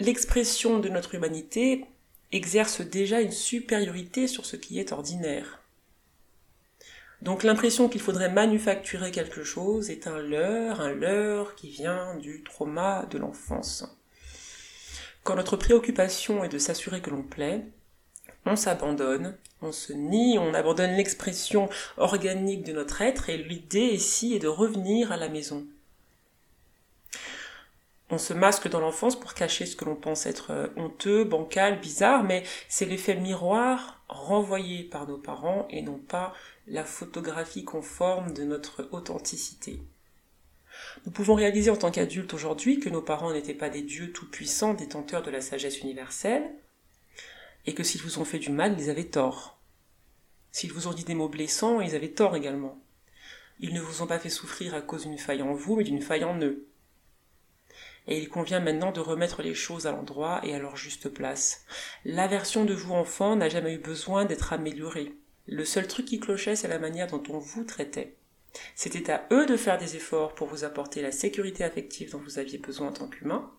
l'expression 0.00 0.80
de 0.80 0.88
notre 0.88 1.14
humanité 1.14 1.84
exerce 2.32 2.80
déjà 2.80 3.20
une 3.20 3.32
supériorité 3.32 4.26
sur 4.26 4.46
ce 4.46 4.56
qui 4.56 4.80
est 4.80 4.92
ordinaire. 4.92 5.60
Donc 7.22 7.42
l'impression 7.42 7.88
qu'il 7.88 8.00
faudrait 8.00 8.32
manufacturer 8.32 9.10
quelque 9.10 9.44
chose 9.44 9.90
est 9.90 10.06
un 10.06 10.18
leurre, 10.18 10.80
un 10.80 10.92
leurre 10.92 11.54
qui 11.54 11.68
vient 11.68 12.16
du 12.16 12.42
trauma 12.42 13.06
de 13.10 13.18
l'enfance. 13.18 13.84
Quand 15.22 15.36
notre 15.36 15.56
préoccupation 15.56 16.42
est 16.44 16.48
de 16.48 16.58
s'assurer 16.58 17.02
que 17.02 17.10
l'on 17.10 17.22
plaît, 17.22 17.62
on 18.46 18.56
s'abandonne, 18.56 19.36
on 19.62 19.72
se 19.72 19.92
nie, 19.92 20.38
on 20.38 20.54
abandonne 20.54 20.96
l'expression 20.96 21.68
organique 21.96 22.64
de 22.64 22.72
notre 22.72 23.02
être 23.02 23.28
et 23.28 23.36
l'idée 23.36 23.88
ici 23.88 24.34
est 24.34 24.38
de 24.38 24.48
revenir 24.48 25.12
à 25.12 25.16
la 25.16 25.28
maison. 25.28 25.66
On 28.12 28.18
se 28.18 28.32
masque 28.32 28.68
dans 28.68 28.80
l'enfance 28.80 29.18
pour 29.18 29.34
cacher 29.34 29.66
ce 29.66 29.76
que 29.76 29.84
l'on 29.84 29.94
pense 29.94 30.26
être 30.26 30.50
euh, 30.50 30.66
honteux, 30.76 31.22
bancal, 31.22 31.78
bizarre, 31.78 32.24
mais 32.24 32.42
c'est 32.68 32.84
l'effet 32.84 33.14
miroir 33.14 34.02
renvoyé 34.08 34.82
par 34.82 35.06
nos 35.06 35.18
parents 35.18 35.68
et 35.70 35.80
non 35.80 35.98
pas 35.98 36.34
la 36.66 36.84
photographie 36.84 37.64
conforme 37.64 38.32
de 38.32 38.42
notre 38.42 38.88
authenticité. 38.90 39.80
Nous 41.06 41.12
pouvons 41.12 41.34
réaliser 41.34 41.70
en 41.70 41.76
tant 41.76 41.92
qu'adultes 41.92 42.34
aujourd'hui 42.34 42.80
que 42.80 42.88
nos 42.88 43.02
parents 43.02 43.32
n'étaient 43.32 43.54
pas 43.54 43.68
des 43.68 43.82
dieux 43.82 44.10
tout-puissants 44.12 44.74
détenteurs 44.74 45.22
de 45.22 45.30
la 45.30 45.40
sagesse 45.40 45.80
universelle, 45.80 46.50
et 47.66 47.74
que 47.74 47.82
s'ils 47.82 48.02
vous 48.02 48.18
ont 48.18 48.24
fait 48.24 48.38
du 48.38 48.50
mal, 48.50 48.76
ils 48.78 48.90
avaient 48.90 49.04
tort. 49.04 49.60
S'ils 50.52 50.72
vous 50.72 50.88
ont 50.88 50.92
dit 50.92 51.04
des 51.04 51.14
mots 51.14 51.28
blessants, 51.28 51.80
ils 51.80 51.94
avaient 51.94 52.08
tort 52.08 52.36
également. 52.36 52.82
Ils 53.60 53.74
ne 53.74 53.80
vous 53.80 54.02
ont 54.02 54.06
pas 54.06 54.18
fait 54.18 54.30
souffrir 54.30 54.74
à 54.74 54.80
cause 54.80 55.02
d'une 55.02 55.18
faille 55.18 55.42
en 55.42 55.52
vous, 55.52 55.76
mais 55.76 55.84
d'une 55.84 56.02
faille 56.02 56.24
en 56.24 56.38
eux. 56.40 56.66
Et 58.06 58.18
il 58.18 58.28
convient 58.28 58.60
maintenant 58.60 58.90
de 58.90 59.00
remettre 59.00 59.42
les 59.42 59.54
choses 59.54 59.86
à 59.86 59.92
l'endroit 59.92 60.40
et 60.42 60.54
à 60.54 60.58
leur 60.58 60.76
juste 60.76 61.08
place. 61.08 61.64
La 62.04 62.26
version 62.26 62.64
de 62.64 62.74
vous 62.74 62.92
enfant 62.92 63.36
n'a 63.36 63.48
jamais 63.48 63.74
eu 63.74 63.78
besoin 63.78 64.24
d'être 64.24 64.52
améliorée. 64.52 65.14
Le 65.46 65.64
seul 65.64 65.86
truc 65.86 66.06
qui 66.06 66.18
clochait, 66.18 66.56
c'est 66.56 66.68
la 66.68 66.78
manière 66.78 67.06
dont 67.06 67.22
on 67.28 67.38
vous 67.38 67.64
traitait. 67.64 68.16
C'était 68.74 69.12
à 69.12 69.26
eux 69.30 69.46
de 69.46 69.56
faire 69.56 69.78
des 69.78 69.96
efforts 69.96 70.34
pour 70.34 70.48
vous 70.48 70.64
apporter 70.64 71.02
la 71.02 71.12
sécurité 71.12 71.62
affective 71.62 72.10
dont 72.12 72.18
vous 72.18 72.38
aviez 72.38 72.58
besoin 72.58 72.88
en 72.88 72.92
tant 72.92 73.06
qu'humain, 73.06 73.52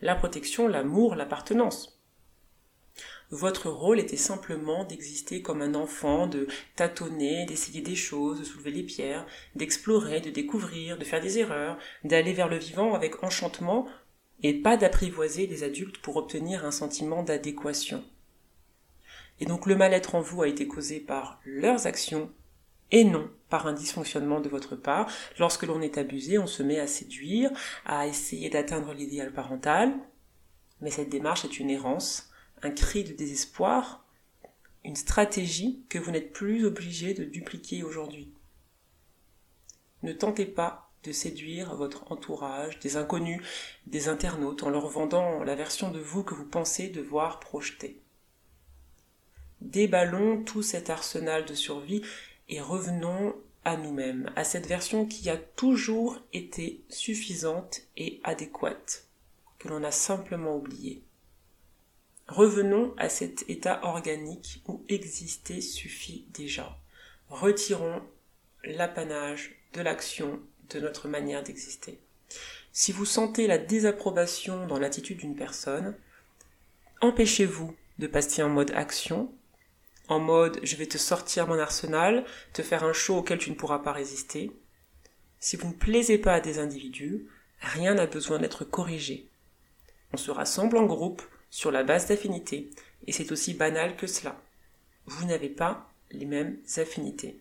la 0.00 0.14
protection, 0.14 0.68
l'amour, 0.68 1.16
l'appartenance. 1.16 1.97
Votre 3.30 3.68
rôle 3.68 4.00
était 4.00 4.16
simplement 4.16 4.84
d'exister 4.84 5.42
comme 5.42 5.60
un 5.60 5.74
enfant, 5.74 6.26
de 6.26 6.46
tâtonner, 6.76 7.44
d'essayer 7.44 7.82
des 7.82 7.94
choses, 7.94 8.38
de 8.38 8.44
soulever 8.44 8.70
les 8.70 8.82
pierres, 8.82 9.26
d'explorer, 9.54 10.20
de 10.20 10.30
découvrir, 10.30 10.96
de 10.96 11.04
faire 11.04 11.20
des 11.20 11.38
erreurs, 11.38 11.76
d'aller 12.04 12.32
vers 12.32 12.48
le 12.48 12.56
vivant 12.56 12.94
avec 12.94 13.22
enchantement, 13.22 13.86
et 14.42 14.54
pas 14.54 14.78
d'apprivoiser 14.78 15.46
les 15.46 15.62
adultes 15.62 15.98
pour 15.98 16.16
obtenir 16.16 16.64
un 16.64 16.70
sentiment 16.70 17.22
d'adéquation. 17.22 18.02
Et 19.40 19.46
donc 19.46 19.66
le 19.66 19.76
mal-être 19.76 20.14
en 20.14 20.20
vous 20.20 20.42
a 20.42 20.48
été 20.48 20.66
causé 20.66 20.98
par 20.98 21.40
leurs 21.44 21.86
actions 21.86 22.30
et 22.90 23.04
non 23.04 23.30
par 23.50 23.66
un 23.66 23.72
dysfonctionnement 23.72 24.40
de 24.40 24.48
votre 24.48 24.74
part. 24.74 25.10
Lorsque 25.38 25.64
l'on 25.64 25.82
est 25.82 25.98
abusé, 25.98 26.38
on 26.38 26.46
se 26.46 26.62
met 26.62 26.80
à 26.80 26.86
séduire, 26.86 27.50
à 27.84 28.06
essayer 28.06 28.48
d'atteindre 28.48 28.94
l'idéal 28.94 29.32
parental, 29.32 29.92
mais 30.80 30.90
cette 30.90 31.10
démarche 31.10 31.44
est 31.44 31.58
une 31.58 31.70
errance 31.70 32.27
un 32.62 32.70
cri 32.70 33.04
de 33.04 33.12
désespoir, 33.12 34.04
une 34.84 34.96
stratégie 34.96 35.82
que 35.88 35.98
vous 35.98 36.10
n'êtes 36.10 36.32
plus 36.32 36.64
obligé 36.64 37.14
de 37.14 37.24
dupliquer 37.24 37.82
aujourd'hui. 37.82 38.32
Ne 40.02 40.12
tentez 40.12 40.46
pas 40.46 40.90
de 41.04 41.12
séduire 41.12 41.74
votre 41.74 42.10
entourage, 42.12 42.78
des 42.80 42.96
inconnus, 42.96 43.42
des 43.86 44.08
internautes, 44.08 44.62
en 44.62 44.70
leur 44.70 44.88
vendant 44.88 45.42
la 45.42 45.54
version 45.54 45.90
de 45.90 46.00
vous 46.00 46.22
que 46.22 46.34
vous 46.34 46.44
pensez 46.44 46.88
devoir 46.88 47.40
projeter. 47.40 48.00
Déballons 49.60 50.42
tout 50.44 50.62
cet 50.62 50.90
arsenal 50.90 51.44
de 51.44 51.54
survie 51.54 52.02
et 52.48 52.60
revenons 52.60 53.34
à 53.64 53.76
nous-mêmes, 53.76 54.32
à 54.36 54.44
cette 54.44 54.66
version 54.66 55.04
qui 55.04 55.28
a 55.30 55.36
toujours 55.36 56.20
été 56.32 56.80
suffisante 56.88 57.82
et 57.96 58.20
adéquate, 58.24 59.06
que 59.58 59.68
l'on 59.68 59.82
a 59.82 59.90
simplement 59.90 60.56
oubliée. 60.56 61.02
Revenons 62.28 62.94
à 62.98 63.08
cet 63.08 63.48
état 63.48 63.80
organique 63.84 64.62
où 64.68 64.84
exister 64.90 65.62
suffit 65.62 66.26
déjà. 66.34 66.78
Retirons 67.30 68.02
l'apanage 68.64 69.56
de 69.72 69.80
l'action 69.80 70.38
de 70.68 70.78
notre 70.78 71.08
manière 71.08 71.42
d'exister. 71.42 71.98
Si 72.70 72.92
vous 72.92 73.06
sentez 73.06 73.46
la 73.46 73.56
désapprobation 73.56 74.66
dans 74.66 74.78
l'attitude 74.78 75.18
d'une 75.18 75.36
personne, 75.36 75.96
empêchez-vous 77.00 77.74
de 77.98 78.06
passer 78.06 78.42
en 78.42 78.50
mode 78.50 78.72
action, 78.72 79.32
en 80.08 80.20
mode 80.20 80.60
je 80.62 80.76
vais 80.76 80.86
te 80.86 80.98
sortir 80.98 81.46
mon 81.46 81.58
arsenal, 81.58 82.26
te 82.52 82.60
faire 82.60 82.84
un 82.84 82.92
show 82.92 83.16
auquel 83.16 83.38
tu 83.38 83.50
ne 83.50 83.56
pourras 83.56 83.78
pas 83.78 83.92
résister. 83.92 84.52
Si 85.40 85.56
vous 85.56 85.68
ne 85.68 85.72
plaisez 85.72 86.18
pas 86.18 86.34
à 86.34 86.40
des 86.40 86.58
individus, 86.58 87.26
rien 87.60 87.94
n'a 87.94 88.06
besoin 88.06 88.38
d'être 88.38 88.66
corrigé. 88.66 89.30
On 90.12 90.18
se 90.18 90.30
rassemble 90.30 90.76
en 90.76 90.84
groupe 90.84 91.22
sur 91.50 91.70
la 91.70 91.84
base 91.84 92.06
d'affinités, 92.06 92.70
et 93.06 93.12
c'est 93.12 93.32
aussi 93.32 93.54
banal 93.54 93.96
que 93.96 94.06
cela. 94.06 94.40
Vous 95.06 95.26
n'avez 95.26 95.48
pas 95.48 95.90
les 96.10 96.26
mêmes 96.26 96.58
affinités. 96.76 97.40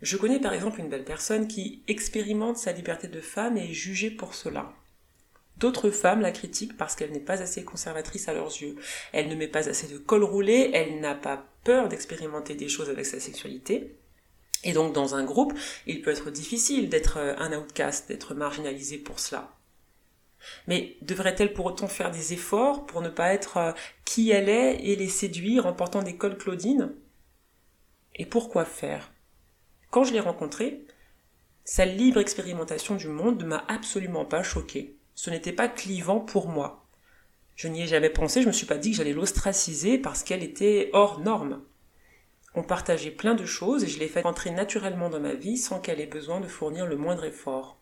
Je 0.00 0.16
connais 0.16 0.40
par 0.40 0.54
exemple 0.54 0.80
une 0.80 0.88
belle 0.88 1.04
personne 1.04 1.48
qui 1.48 1.82
expérimente 1.88 2.56
sa 2.56 2.72
liberté 2.72 3.08
de 3.08 3.20
femme 3.20 3.56
et 3.56 3.70
est 3.70 3.74
jugée 3.74 4.10
pour 4.10 4.34
cela. 4.34 4.72
D'autres 5.56 5.90
femmes 5.90 6.20
la 6.20 6.30
critiquent 6.30 6.76
parce 6.76 6.94
qu'elle 6.94 7.10
n'est 7.10 7.18
pas 7.18 7.42
assez 7.42 7.64
conservatrice 7.64 8.28
à 8.28 8.32
leurs 8.32 8.62
yeux. 8.62 8.76
Elle 9.12 9.28
ne 9.28 9.34
met 9.34 9.48
pas 9.48 9.68
assez 9.68 9.88
de 9.88 9.98
col 9.98 10.22
roulé, 10.22 10.70
elle 10.72 11.00
n'a 11.00 11.16
pas 11.16 11.48
peur 11.64 11.88
d'expérimenter 11.88 12.54
des 12.54 12.68
choses 12.68 12.90
avec 12.90 13.06
sa 13.06 13.18
sexualité. 13.18 13.96
Et 14.62 14.72
donc 14.72 14.92
dans 14.92 15.16
un 15.16 15.24
groupe, 15.24 15.52
il 15.86 16.00
peut 16.00 16.12
être 16.12 16.30
difficile 16.30 16.88
d'être 16.88 17.18
un 17.18 17.58
outcast, 17.58 18.08
d'être 18.08 18.34
marginalisé 18.34 18.98
pour 18.98 19.18
cela. 19.18 19.57
Mais 20.66 20.96
devrait-elle 21.02 21.52
pour 21.52 21.66
autant 21.66 21.88
faire 21.88 22.10
des 22.10 22.32
efforts 22.32 22.86
pour 22.86 23.02
ne 23.02 23.08
pas 23.08 23.32
être 23.32 23.56
euh, 23.56 23.72
qui 24.04 24.30
elle 24.30 24.48
est 24.48 24.76
et 24.84 24.96
les 24.96 25.08
séduire 25.08 25.66
en 25.66 25.72
portant 25.72 26.02
des 26.02 26.16
cols 26.16 26.38
Claudine? 26.38 26.94
Et 28.14 28.26
pourquoi 28.26 28.64
faire? 28.64 29.12
Quand 29.90 30.04
je 30.04 30.12
l'ai 30.12 30.20
rencontrée, 30.20 30.84
sa 31.64 31.84
libre 31.84 32.20
expérimentation 32.20 32.94
du 32.96 33.08
monde 33.08 33.42
ne 33.42 33.48
m'a 33.48 33.64
absolument 33.68 34.24
pas 34.24 34.42
choquée. 34.42 34.96
Ce 35.14 35.30
n'était 35.30 35.52
pas 35.52 35.68
clivant 35.68 36.20
pour 36.20 36.48
moi. 36.48 36.86
Je 37.56 37.68
n'y 37.68 37.82
ai 37.82 37.86
jamais 37.86 38.10
pensé, 38.10 38.42
je 38.42 38.46
me 38.46 38.52
suis 38.52 38.66
pas 38.66 38.78
dit 38.78 38.92
que 38.92 38.96
j'allais 38.96 39.12
l'ostraciser 39.12 39.98
parce 39.98 40.22
qu'elle 40.22 40.44
était 40.44 40.90
hors 40.92 41.20
norme. 41.20 41.62
On 42.54 42.62
partageait 42.62 43.10
plein 43.10 43.34
de 43.34 43.44
choses 43.44 43.84
et 43.84 43.88
je 43.88 43.98
l'ai 43.98 44.08
fait 44.08 44.24
entrer 44.24 44.50
naturellement 44.50 45.10
dans 45.10 45.20
ma 45.20 45.34
vie 45.34 45.58
sans 45.58 45.80
qu'elle 45.80 46.00
ait 46.00 46.06
besoin 46.06 46.40
de 46.40 46.46
fournir 46.46 46.86
le 46.86 46.96
moindre 46.96 47.24
effort. 47.24 47.77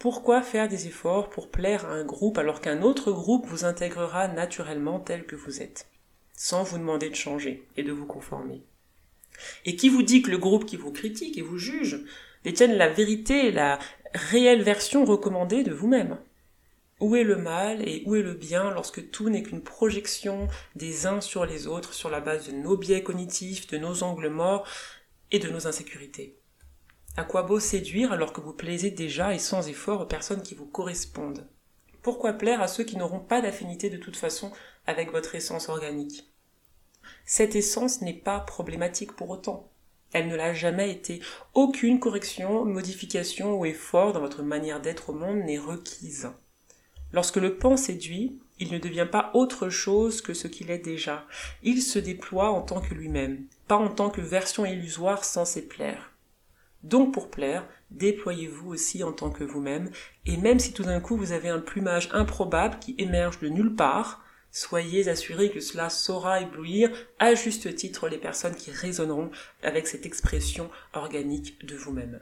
Pourquoi 0.00 0.40
faire 0.40 0.66
des 0.66 0.86
efforts 0.86 1.28
pour 1.28 1.50
plaire 1.50 1.84
à 1.84 1.90
un 1.90 2.06
groupe 2.06 2.38
alors 2.38 2.62
qu'un 2.62 2.80
autre 2.80 3.12
groupe 3.12 3.46
vous 3.46 3.66
intégrera 3.66 4.28
naturellement 4.28 4.98
tel 4.98 5.26
que 5.26 5.36
vous 5.36 5.60
êtes, 5.60 5.90
sans 6.32 6.62
vous 6.62 6.78
demander 6.78 7.10
de 7.10 7.14
changer 7.14 7.68
et 7.76 7.82
de 7.82 7.92
vous 7.92 8.06
conformer? 8.06 8.62
Et 9.66 9.76
qui 9.76 9.90
vous 9.90 10.02
dit 10.02 10.22
que 10.22 10.30
le 10.30 10.38
groupe 10.38 10.64
qui 10.64 10.78
vous 10.78 10.90
critique 10.90 11.36
et 11.36 11.42
vous 11.42 11.58
juge 11.58 12.02
détienne 12.44 12.78
la 12.78 12.88
vérité, 12.88 13.52
la 13.52 13.78
réelle 14.14 14.62
version 14.62 15.04
recommandée 15.04 15.64
de 15.64 15.74
vous-même? 15.74 16.16
Où 17.00 17.14
est 17.14 17.22
le 17.22 17.36
mal 17.36 17.86
et 17.86 18.02
où 18.06 18.16
est 18.16 18.22
le 18.22 18.32
bien 18.32 18.70
lorsque 18.70 19.10
tout 19.10 19.28
n'est 19.28 19.42
qu'une 19.42 19.62
projection 19.62 20.48
des 20.76 21.06
uns 21.06 21.20
sur 21.20 21.44
les 21.44 21.66
autres 21.66 21.92
sur 21.92 22.08
la 22.08 22.20
base 22.20 22.46
de 22.46 22.52
nos 22.52 22.78
biais 22.78 23.02
cognitifs, 23.02 23.66
de 23.66 23.76
nos 23.76 24.02
angles 24.02 24.30
morts 24.30 24.66
et 25.30 25.40
de 25.40 25.50
nos 25.50 25.66
insécurités? 25.66 26.39
À 27.16 27.24
quoi 27.24 27.42
beau 27.42 27.60
séduire 27.60 28.12
alors 28.12 28.32
que 28.32 28.40
vous 28.40 28.52
plaisez 28.52 28.90
déjà 28.90 29.34
et 29.34 29.38
sans 29.38 29.68
effort 29.68 30.00
aux 30.00 30.06
personnes 30.06 30.42
qui 30.42 30.54
vous 30.54 30.66
correspondent? 30.66 31.46
Pourquoi 32.02 32.32
plaire 32.32 32.62
à 32.62 32.68
ceux 32.68 32.84
qui 32.84 32.96
n'auront 32.96 33.20
pas 33.20 33.42
d'affinité 33.42 33.90
de 33.90 33.98
toute 33.98 34.16
façon 34.16 34.52
avec 34.86 35.10
votre 35.10 35.34
essence 35.34 35.68
organique? 35.68 36.30
Cette 37.24 37.56
essence 37.56 38.00
n'est 38.00 38.14
pas 38.14 38.40
problématique 38.40 39.12
pour 39.12 39.30
autant. 39.30 39.70
Elle 40.12 40.28
ne 40.28 40.36
l'a 40.36 40.54
jamais 40.54 40.90
été. 40.90 41.20
Aucune 41.54 42.00
correction, 42.00 42.64
modification 42.64 43.58
ou 43.58 43.64
effort 43.64 44.12
dans 44.12 44.20
votre 44.20 44.42
manière 44.42 44.80
d'être 44.80 45.10
au 45.10 45.12
monde 45.12 45.44
n'est 45.44 45.58
requise. 45.58 46.30
Lorsque 47.12 47.36
le 47.36 47.56
pan 47.56 47.76
séduit, 47.76 48.40
il 48.58 48.72
ne 48.72 48.78
devient 48.78 49.08
pas 49.10 49.30
autre 49.34 49.68
chose 49.68 50.20
que 50.20 50.34
ce 50.34 50.48
qu'il 50.48 50.70
est 50.70 50.78
déjà. 50.78 51.26
Il 51.62 51.82
se 51.82 51.98
déploie 51.98 52.50
en 52.50 52.62
tant 52.62 52.80
que 52.80 52.94
lui-même, 52.94 53.46
pas 53.68 53.76
en 53.76 53.88
tant 53.88 54.10
que 54.10 54.20
version 54.20 54.64
illusoire 54.64 55.24
censée 55.24 55.66
plaire. 55.66 56.09
Donc 56.82 57.12
pour 57.12 57.30
plaire, 57.30 57.66
déployez-vous 57.90 58.70
aussi 58.70 59.02
en 59.04 59.12
tant 59.12 59.30
que 59.30 59.44
vous-même, 59.44 59.90
et 60.26 60.36
même 60.36 60.58
si 60.58 60.72
tout 60.72 60.84
d'un 60.84 61.00
coup 61.00 61.16
vous 61.16 61.32
avez 61.32 61.48
un 61.48 61.58
plumage 61.58 62.08
improbable 62.12 62.78
qui 62.80 62.94
émerge 62.98 63.40
de 63.40 63.48
nulle 63.48 63.74
part, 63.74 64.24
soyez 64.50 65.08
assurés 65.08 65.50
que 65.50 65.60
cela 65.60 65.90
saura 65.90 66.40
éblouir 66.40 66.90
à 67.18 67.34
juste 67.34 67.74
titre 67.74 68.08
les 68.08 68.18
personnes 68.18 68.54
qui 68.54 68.70
résonneront 68.70 69.30
avec 69.62 69.86
cette 69.86 70.06
expression 70.06 70.70
organique 70.92 71.64
de 71.66 71.76
vous-même. 71.76 72.20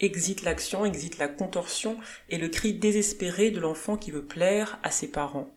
Exit 0.00 0.42
l'action, 0.42 0.84
exit 0.84 1.18
la 1.18 1.28
contorsion 1.28 1.98
et 2.28 2.38
le 2.38 2.48
cri 2.48 2.74
désespéré 2.74 3.50
de 3.50 3.58
l'enfant 3.58 3.96
qui 3.96 4.10
veut 4.10 4.24
plaire 4.24 4.78
à 4.82 4.90
ses 4.90 5.08
parents. 5.08 5.50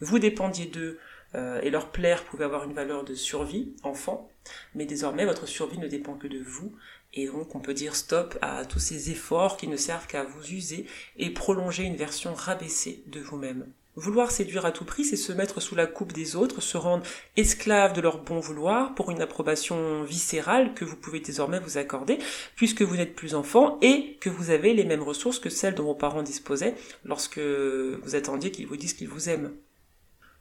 Vous 0.00 0.18
dépendiez 0.18 0.66
d'eux, 0.66 0.98
euh, 1.34 1.60
et 1.62 1.70
leur 1.70 1.90
plaire 1.90 2.24
pouvait 2.24 2.44
avoir 2.44 2.64
une 2.64 2.74
valeur 2.74 3.04
de 3.04 3.14
survie, 3.14 3.74
enfant, 3.82 4.30
mais 4.74 4.84
désormais 4.84 5.24
votre 5.24 5.46
survie 5.46 5.78
ne 5.78 5.88
dépend 5.88 6.14
que 6.14 6.26
de 6.26 6.38
vous, 6.38 6.74
et 7.14 7.26
donc 7.26 7.54
on 7.54 7.60
peut 7.60 7.74
dire 7.74 7.96
stop 7.96 8.38
à 8.42 8.64
tous 8.64 8.78
ces 8.78 9.10
efforts 9.10 9.56
qui 9.56 9.68
ne 9.68 9.76
servent 9.76 10.06
qu'à 10.06 10.24
vous 10.24 10.50
user 10.50 10.86
et 11.16 11.30
prolonger 11.30 11.84
une 11.84 11.96
version 11.96 12.34
rabaissée 12.34 13.02
de 13.06 13.20
vous-même. 13.20 13.66
Vouloir 13.94 14.30
séduire 14.30 14.64
à 14.64 14.72
tout 14.72 14.86
prix, 14.86 15.04
c'est 15.04 15.16
se 15.16 15.34
mettre 15.34 15.60
sous 15.60 15.74
la 15.74 15.86
coupe 15.86 16.14
des 16.14 16.34
autres, 16.34 16.62
se 16.62 16.78
rendre 16.78 17.04
esclave 17.36 17.92
de 17.92 18.00
leur 18.00 18.22
bon 18.22 18.40
vouloir 18.40 18.94
pour 18.94 19.10
une 19.10 19.20
approbation 19.20 20.02
viscérale 20.02 20.72
que 20.72 20.86
vous 20.86 20.96
pouvez 20.96 21.20
désormais 21.20 21.60
vous 21.60 21.76
accorder, 21.76 22.16
puisque 22.56 22.80
vous 22.80 22.96
n'êtes 22.96 23.14
plus 23.14 23.34
enfant 23.34 23.78
et 23.82 24.16
que 24.18 24.30
vous 24.30 24.48
avez 24.48 24.72
les 24.72 24.84
mêmes 24.84 25.02
ressources 25.02 25.38
que 25.38 25.50
celles 25.50 25.74
dont 25.74 25.84
vos 25.84 25.94
parents 25.94 26.22
disposaient 26.22 26.74
lorsque 27.04 27.38
vous 27.38 28.14
attendiez 28.14 28.50
qu'ils 28.50 28.66
vous 28.66 28.78
disent 28.78 28.94
qu'ils 28.94 29.10
vous 29.10 29.28
aiment. 29.28 29.52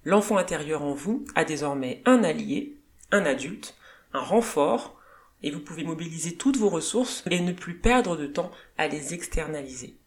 L'enfant 0.06 0.38
intérieur 0.38 0.82
en 0.82 0.94
vous 0.94 1.26
a 1.36 1.44
désormais 1.44 2.02
un 2.06 2.24
allié, 2.24 2.78
un 3.12 3.26
adulte, 3.26 3.76
un 4.14 4.22
renfort, 4.22 4.98
et 5.44 5.52
vous 5.52 5.60
pouvez 5.60 5.84
mobiliser 5.84 6.36
toutes 6.36 6.58
vos 6.58 6.70
ressources 6.70 7.24
et 7.30 7.40
ne 7.40 7.54
plus 7.54 7.78
perdre 7.78 8.16
de 8.18 8.28
temps 8.28 8.52
à 8.78 8.88
les 8.88 9.14
externaliser. 9.14 9.98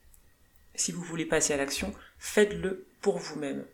Si 0.74 0.92
vous 0.92 1.02
voulez 1.02 1.26
passer 1.26 1.52
à 1.52 1.56
l'action, 1.56 1.94
faites-le 2.18 2.86
pour 3.00 3.18
vous-même. 3.18 3.64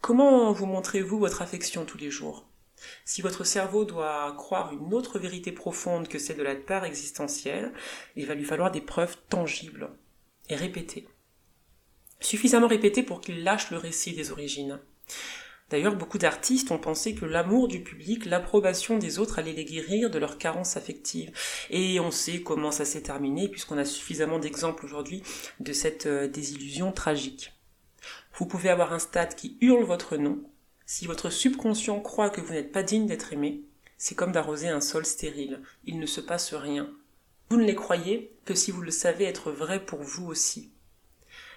Comment 0.00 0.52
vous 0.52 0.66
montrez-vous 0.66 1.18
votre 1.18 1.42
affection 1.42 1.84
tous 1.84 1.98
les 1.98 2.10
jours? 2.10 2.46
Si 3.04 3.22
votre 3.22 3.44
cerveau 3.44 3.84
doit 3.84 4.34
croire 4.36 4.72
une 4.72 4.92
autre 4.92 5.18
vérité 5.18 5.52
profonde 5.52 6.08
que 6.08 6.18
celle 6.18 6.36
de 6.36 6.42
la 6.42 6.54
part 6.54 6.84
existentielle, 6.84 7.72
il 8.16 8.26
va 8.26 8.34
lui 8.34 8.44
falloir 8.44 8.70
des 8.70 8.80
preuves 8.80 9.16
tangibles 9.28 9.90
et 10.48 10.56
répétées. 10.56 11.08
Suffisamment 12.20 12.68
répétées 12.68 13.02
pour 13.02 13.20
qu'il 13.20 13.44
lâche 13.44 13.70
le 13.70 13.78
récit 13.78 14.12
des 14.12 14.30
origines. 14.30 14.80
D'ailleurs, 15.74 15.96
beaucoup 15.96 16.18
d'artistes 16.18 16.70
ont 16.70 16.78
pensé 16.78 17.16
que 17.16 17.24
l'amour 17.24 17.66
du 17.66 17.82
public, 17.82 18.26
l'approbation 18.26 18.96
des 18.96 19.18
autres 19.18 19.40
allait 19.40 19.52
les 19.52 19.64
guérir 19.64 20.08
de 20.08 20.20
leur 20.20 20.38
carence 20.38 20.76
affective. 20.76 21.32
Et 21.68 21.98
on 21.98 22.12
sait 22.12 22.42
comment 22.42 22.70
ça 22.70 22.84
s'est 22.84 23.02
terminé, 23.02 23.48
puisqu'on 23.48 23.76
a 23.76 23.84
suffisamment 23.84 24.38
d'exemples 24.38 24.84
aujourd'hui 24.84 25.24
de 25.58 25.72
cette 25.72 26.06
euh, 26.06 26.28
désillusion 26.28 26.92
tragique. 26.92 27.54
Vous 28.38 28.46
pouvez 28.46 28.68
avoir 28.68 28.92
un 28.92 29.00
stade 29.00 29.34
qui 29.34 29.58
hurle 29.60 29.82
votre 29.82 30.16
nom. 30.16 30.44
Si 30.86 31.08
votre 31.08 31.28
subconscient 31.28 31.98
croit 31.98 32.30
que 32.30 32.40
vous 32.40 32.52
n'êtes 32.52 32.70
pas 32.70 32.84
digne 32.84 33.08
d'être 33.08 33.32
aimé, 33.32 33.64
c'est 33.98 34.14
comme 34.14 34.30
d'arroser 34.30 34.68
un 34.68 34.80
sol 34.80 35.04
stérile. 35.04 35.60
Il 35.86 35.98
ne 35.98 36.06
se 36.06 36.20
passe 36.20 36.54
rien. 36.54 36.88
Vous 37.50 37.56
ne 37.56 37.64
les 37.64 37.74
croyez 37.74 38.32
que 38.44 38.54
si 38.54 38.70
vous 38.70 38.82
le 38.82 38.92
savez 38.92 39.24
être 39.24 39.50
vrai 39.50 39.84
pour 39.84 40.04
vous 40.04 40.26
aussi. 40.26 40.70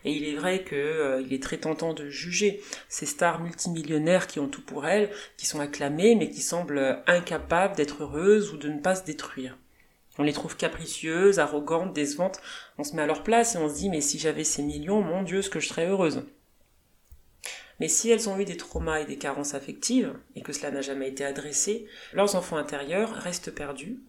Et 0.08 0.12
il 0.12 0.24
est 0.24 0.36
vrai 0.36 0.64
qu'il 0.64 0.78
euh, 0.78 1.28
est 1.30 1.44
très 1.44 1.58
tentant 1.58 1.94
de 1.94 2.10
juger 2.10 2.62
ces 2.88 3.06
stars 3.06 3.42
multimillionnaires 3.42 4.26
qui 4.28 4.40
ont 4.40 4.48
tout 4.48 4.62
pour 4.62 4.88
elles, 4.88 5.10
qui 5.36 5.46
sont 5.46 5.60
acclamées, 5.60 6.16
mais 6.16 6.30
qui 6.30 6.40
semblent 6.40 7.04
incapables 7.08 7.76
d'être 7.76 8.04
heureuses 8.04 8.54
ou 8.54 8.58
de 8.58 8.70
ne 8.70 8.80
pas 8.80 8.96
se 8.96 9.04
détruire. 9.04 9.58
On 10.18 10.24
les 10.24 10.32
trouve 10.32 10.56
capricieuses, 10.56 11.40
arrogantes, 11.40 11.94
décevantes. 11.94 12.40
On 12.78 12.86
se 12.86 12.96
met 12.96 13.02
à 13.02 13.06
leur 13.06 13.22
place 13.22 13.56
et 13.56 13.58
on 13.58 13.68
se 13.68 13.76
dit 13.76 13.90
mais 13.90 14.00
si 14.00 14.18
j'avais 14.18 14.46
ces 14.46 14.64
millions, 14.64 15.02
mon 15.02 15.24
Dieu, 15.24 15.42
ce 15.42 15.50
que 15.50 15.60
je 15.60 15.68
serais 15.68 15.88
heureuse. 15.88 16.24
Mais 17.82 17.90
si 17.90 18.10
elles 18.10 18.30
ont 18.30 18.40
eu 18.40 18.46
des 18.46 18.56
traumas 18.56 19.02
et 19.02 19.06
des 19.06 19.18
carences 19.18 19.56
affectives, 19.56 20.14
et 20.38 20.42
que 20.42 20.54
cela 20.54 20.72
n'a 20.72 20.82
jamais 20.82 21.10
été 21.10 21.26
adressé, 21.26 21.86
leurs 22.14 22.36
enfants 22.36 22.56
intérieurs 22.56 23.12
restent 23.12 23.52
perdus, 23.54 24.00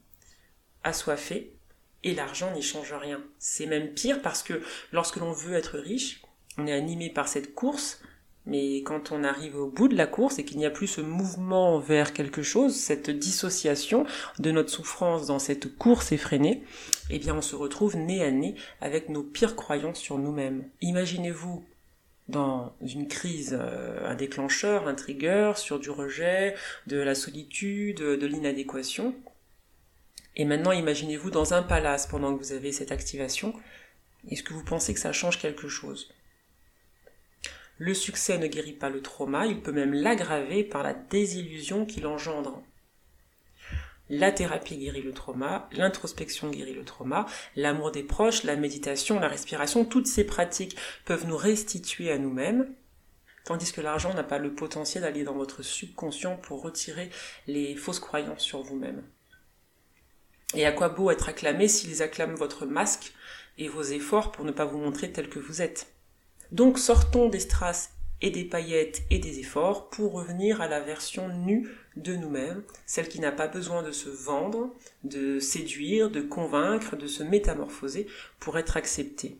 assoiffés, 0.84 1.57
et 2.04 2.14
l'argent 2.14 2.52
n'y 2.52 2.62
change 2.62 2.92
rien. 2.92 3.20
C'est 3.38 3.66
même 3.66 3.88
pire 3.88 4.22
parce 4.22 4.42
que 4.42 4.62
lorsque 4.92 5.16
l'on 5.16 5.32
veut 5.32 5.54
être 5.54 5.78
riche, 5.78 6.22
on 6.56 6.66
est 6.66 6.72
animé 6.72 7.10
par 7.10 7.28
cette 7.28 7.54
course, 7.54 8.00
mais 8.46 8.78
quand 8.78 9.12
on 9.12 9.24
arrive 9.24 9.56
au 9.56 9.66
bout 9.66 9.88
de 9.88 9.96
la 9.96 10.06
course 10.06 10.38
et 10.38 10.44
qu'il 10.44 10.58
n'y 10.58 10.66
a 10.66 10.70
plus 10.70 10.86
ce 10.86 11.00
mouvement 11.00 11.78
vers 11.78 12.12
quelque 12.12 12.42
chose, 12.42 12.74
cette 12.74 13.10
dissociation 13.10 14.06
de 14.38 14.50
notre 14.50 14.70
souffrance 14.70 15.26
dans 15.26 15.38
cette 15.38 15.76
course 15.76 16.12
effrénée, 16.12 16.62
eh 17.10 17.18
bien 17.18 17.36
on 17.36 17.42
se 17.42 17.56
retrouve 17.56 17.96
nez 17.96 18.24
à 18.24 18.30
nez 18.30 18.54
avec 18.80 19.10
nos 19.10 19.22
pires 19.22 19.54
croyances 19.54 19.98
sur 19.98 20.18
nous-mêmes. 20.18 20.64
Imaginez-vous 20.80 21.64
dans 22.28 22.74
une 22.82 23.08
crise, 23.08 23.56
euh, 23.58 24.06
un 24.06 24.14
déclencheur, 24.14 24.86
un 24.86 24.94
trigger 24.94 25.52
sur 25.56 25.78
du 25.78 25.90
rejet, 25.90 26.54
de 26.86 26.98
la 26.98 27.14
solitude, 27.14 27.98
de 27.98 28.26
l'inadéquation, 28.26 29.14
et 30.38 30.44
maintenant, 30.44 30.70
imaginez-vous 30.70 31.30
dans 31.30 31.52
un 31.52 31.64
palace 31.64 32.06
pendant 32.06 32.36
que 32.36 32.42
vous 32.42 32.52
avez 32.52 32.70
cette 32.70 32.92
activation. 32.92 33.52
Est-ce 34.30 34.44
que 34.44 34.54
vous 34.54 34.64
pensez 34.64 34.94
que 34.94 35.00
ça 35.00 35.12
change 35.12 35.40
quelque 35.40 35.68
chose? 35.68 36.14
Le 37.76 37.92
succès 37.92 38.38
ne 38.38 38.46
guérit 38.46 38.72
pas 38.72 38.88
le 38.88 39.02
trauma, 39.02 39.46
il 39.46 39.60
peut 39.60 39.72
même 39.72 39.92
l'aggraver 39.92 40.62
par 40.62 40.84
la 40.84 40.94
désillusion 40.94 41.86
qu'il 41.86 42.06
engendre. 42.06 42.62
La 44.10 44.32
thérapie 44.32 44.78
guérit 44.78 45.02
le 45.02 45.12
trauma, 45.12 45.68
l'introspection 45.72 46.50
guérit 46.50 46.72
le 46.72 46.84
trauma, 46.84 47.26
l'amour 47.56 47.90
des 47.90 48.02
proches, 48.04 48.44
la 48.44 48.56
méditation, 48.56 49.20
la 49.20 49.28
respiration, 49.28 49.84
toutes 49.84 50.06
ces 50.06 50.24
pratiques 50.24 50.76
peuvent 51.04 51.26
nous 51.26 51.36
restituer 51.36 52.10
à 52.10 52.18
nous-mêmes, 52.18 52.74
tandis 53.44 53.72
que 53.72 53.80
l'argent 53.80 54.14
n'a 54.14 54.24
pas 54.24 54.38
le 54.38 54.54
potentiel 54.54 55.02
d'aller 55.02 55.24
dans 55.24 55.34
votre 55.34 55.62
subconscient 55.62 56.36
pour 56.36 56.62
retirer 56.62 57.10
les 57.48 57.74
fausses 57.76 58.00
croyances 58.00 58.42
sur 58.42 58.62
vous-même. 58.62 59.02
Et 60.54 60.64
à 60.64 60.72
quoi 60.72 60.88
beau 60.88 61.10
être 61.10 61.28
acclamé 61.28 61.68
s'ils 61.68 62.02
acclament 62.02 62.34
votre 62.34 62.66
masque 62.66 63.12
et 63.58 63.68
vos 63.68 63.82
efforts 63.82 64.32
pour 64.32 64.44
ne 64.44 64.52
pas 64.52 64.64
vous 64.64 64.78
montrer 64.78 65.12
tel 65.12 65.28
que 65.28 65.38
vous 65.38 65.60
êtes. 65.60 65.92
Donc 66.52 66.78
sortons 66.78 67.28
des 67.28 67.40
strass 67.40 67.92
et 68.20 68.30
des 68.30 68.44
paillettes 68.44 69.02
et 69.10 69.18
des 69.18 69.38
efforts 69.40 69.90
pour 69.90 70.12
revenir 70.12 70.60
à 70.60 70.68
la 70.68 70.80
version 70.80 71.28
nue 71.28 71.68
de 71.96 72.16
nous-mêmes, 72.16 72.62
celle 72.86 73.08
qui 73.08 73.20
n'a 73.20 73.32
pas 73.32 73.46
besoin 73.46 73.82
de 73.82 73.92
se 73.92 74.08
vendre, 74.08 74.74
de 75.04 75.38
séduire, 75.38 76.10
de 76.10 76.20
convaincre, 76.20 76.96
de 76.96 77.06
se 77.06 77.22
métamorphoser 77.22 78.06
pour 78.40 78.58
être 78.58 78.76
acceptée. 78.76 79.38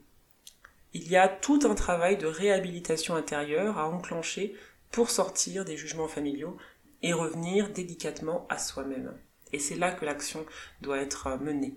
Il 0.94 1.08
y 1.08 1.16
a 1.16 1.28
tout 1.28 1.60
un 1.64 1.74
travail 1.74 2.16
de 2.18 2.26
réhabilitation 2.26 3.14
intérieure 3.14 3.78
à 3.78 3.88
enclencher 3.88 4.54
pour 4.90 5.10
sortir 5.10 5.64
des 5.64 5.76
jugements 5.76 6.08
familiaux 6.08 6.56
et 7.02 7.12
revenir 7.12 7.70
délicatement 7.70 8.46
à 8.48 8.58
soi-même. 8.58 9.12
Et 9.52 9.58
c'est 9.58 9.76
là 9.76 9.92
que 9.92 10.04
l'action 10.04 10.44
doit 10.80 10.98
être 10.98 11.26
euh, 11.26 11.36
menée. 11.38 11.74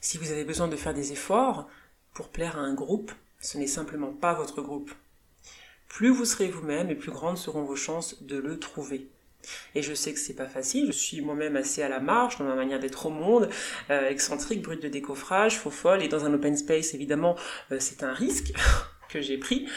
Si 0.00 0.18
vous 0.18 0.30
avez 0.30 0.44
besoin 0.44 0.68
de 0.68 0.76
faire 0.76 0.94
des 0.94 1.12
efforts 1.12 1.68
pour 2.12 2.28
plaire 2.28 2.58
à 2.58 2.62
un 2.62 2.74
groupe, 2.74 3.12
ce 3.40 3.58
n'est 3.58 3.66
simplement 3.66 4.12
pas 4.12 4.34
votre 4.34 4.62
groupe. 4.62 4.92
Plus 5.88 6.10
vous 6.10 6.24
serez 6.24 6.48
vous-même 6.48 6.90
et 6.90 6.94
plus 6.94 7.12
grandes 7.12 7.38
seront 7.38 7.62
vos 7.62 7.76
chances 7.76 8.22
de 8.22 8.36
le 8.36 8.58
trouver. 8.58 9.08
Et 9.74 9.82
je 9.82 9.94
sais 9.94 10.12
que 10.12 10.18
c'est 10.18 10.34
pas 10.34 10.48
facile, 10.48 10.86
je 10.86 10.92
suis 10.92 11.20
moi-même 11.20 11.56
assez 11.56 11.82
à 11.82 11.88
la 11.88 12.00
marge 12.00 12.38
dans 12.38 12.44
ma 12.44 12.54
manière 12.54 12.80
d'être 12.80 13.06
au 13.06 13.10
monde, 13.10 13.48
euh, 13.90 14.08
excentrique, 14.08 14.62
brute 14.62 14.82
de 14.82 14.88
décoffrage, 14.88 15.58
faux 15.58 15.70
folle, 15.70 16.02
et 16.02 16.08
dans 16.08 16.24
un 16.24 16.32
open 16.32 16.56
space, 16.56 16.94
évidemment, 16.94 17.36
euh, 17.72 17.76
c'est 17.80 18.02
un 18.02 18.12
risque 18.12 18.52
que 19.08 19.20
j'ai 19.20 19.38
pris. 19.38 19.68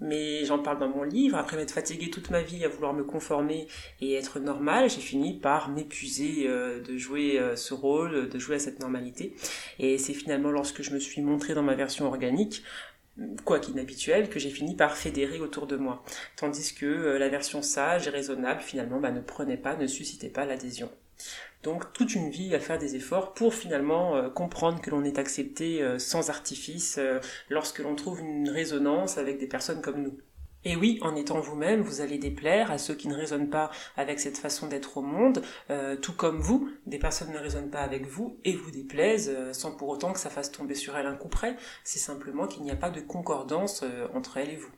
Mais 0.00 0.44
j'en 0.44 0.58
parle 0.58 0.78
dans 0.78 0.88
mon 0.88 1.04
livre, 1.04 1.36
après 1.36 1.56
m'être 1.56 1.70
fatiguée 1.70 2.10
toute 2.10 2.30
ma 2.30 2.42
vie 2.42 2.64
à 2.64 2.68
vouloir 2.68 2.92
me 2.92 3.04
conformer 3.04 3.68
et 4.00 4.14
être 4.14 4.40
normale, 4.40 4.90
j'ai 4.90 5.00
fini 5.00 5.38
par 5.38 5.70
m'épuiser 5.70 6.46
euh, 6.48 6.80
de 6.80 6.96
jouer 6.96 7.40
ce 7.54 7.74
rôle, 7.74 8.28
de 8.28 8.38
jouer 8.38 8.56
à 8.56 8.58
cette 8.58 8.80
normalité. 8.80 9.34
Et 9.78 9.98
c'est 9.98 10.14
finalement 10.14 10.50
lorsque 10.50 10.82
je 10.82 10.90
me 10.90 10.98
suis 10.98 11.22
montrée 11.22 11.54
dans 11.54 11.62
ma 11.62 11.74
version 11.74 12.06
organique, 12.06 12.62
quoi 13.44 13.60
qu'inhabituel, 13.60 14.28
que 14.28 14.38
j'ai 14.38 14.50
fini 14.50 14.74
par 14.74 14.96
fédérer 14.96 15.40
autour 15.40 15.66
de 15.66 15.76
moi. 15.76 16.04
Tandis 16.36 16.74
que 16.74 16.86
euh, 16.86 17.18
la 17.18 17.28
version 17.28 17.62
sage 17.62 18.06
et 18.06 18.10
raisonnable, 18.10 18.60
finalement, 18.60 19.00
bah, 19.00 19.10
ne 19.10 19.20
prenait 19.20 19.56
pas, 19.56 19.76
ne 19.76 19.86
suscitait 19.86 20.28
pas 20.28 20.44
l'adhésion. 20.44 20.90
Donc 21.64 21.92
toute 21.92 22.14
une 22.14 22.30
vie 22.30 22.54
à 22.54 22.60
faire 22.60 22.78
des 22.78 22.94
efforts 22.94 23.34
pour 23.34 23.54
finalement 23.54 24.14
euh, 24.14 24.30
comprendre 24.30 24.80
que 24.80 24.90
l'on 24.90 25.02
est 25.02 25.18
accepté 25.18 25.82
euh, 25.82 25.98
sans 25.98 26.30
artifice 26.30 27.00
lorsque 27.50 27.80
l'on 27.80 27.96
trouve 27.96 28.20
une 28.20 28.48
résonance 28.48 29.18
avec 29.18 29.38
des 29.38 29.48
personnes 29.48 29.80
comme 29.80 30.00
nous. 30.00 30.16
Et 30.66 30.76
oui, 30.76 30.98
en 31.02 31.14
étant 31.14 31.40
vous-même, 31.40 31.82
vous 31.82 32.00
allez 32.00 32.16
déplaire 32.16 32.70
à 32.70 32.78
ceux 32.78 32.94
qui 32.94 33.08
ne 33.08 33.14
raisonnent 33.14 33.50
pas 33.50 33.70
avec 33.96 34.18
cette 34.18 34.38
façon 34.38 34.66
d'être 34.66 34.96
au 34.96 35.02
monde, 35.02 35.42
euh, 35.68 35.96
tout 35.96 36.14
comme 36.14 36.40
vous, 36.40 36.70
des 36.86 36.98
personnes 36.98 37.32
ne 37.32 37.38
raisonnent 37.38 37.70
pas 37.70 37.82
avec 37.82 38.06
vous 38.06 38.38
et 38.44 38.54
vous 38.54 38.70
déplaisent, 38.70 39.30
euh, 39.34 39.52
sans 39.52 39.72
pour 39.72 39.90
autant 39.90 40.14
que 40.14 40.18
ça 40.18 40.30
fasse 40.30 40.50
tomber 40.50 40.74
sur 40.74 40.96
elles 40.96 41.06
un 41.06 41.16
coup 41.16 41.28
près, 41.28 41.56
c'est 41.84 41.98
simplement 41.98 42.46
qu'il 42.46 42.62
n'y 42.62 42.70
a 42.70 42.76
pas 42.76 42.90
de 42.90 43.00
concordance 43.00 43.82
euh, 43.82 44.06
entre 44.14 44.38
elles 44.38 44.50
et 44.50 44.56
vous. 44.56 44.72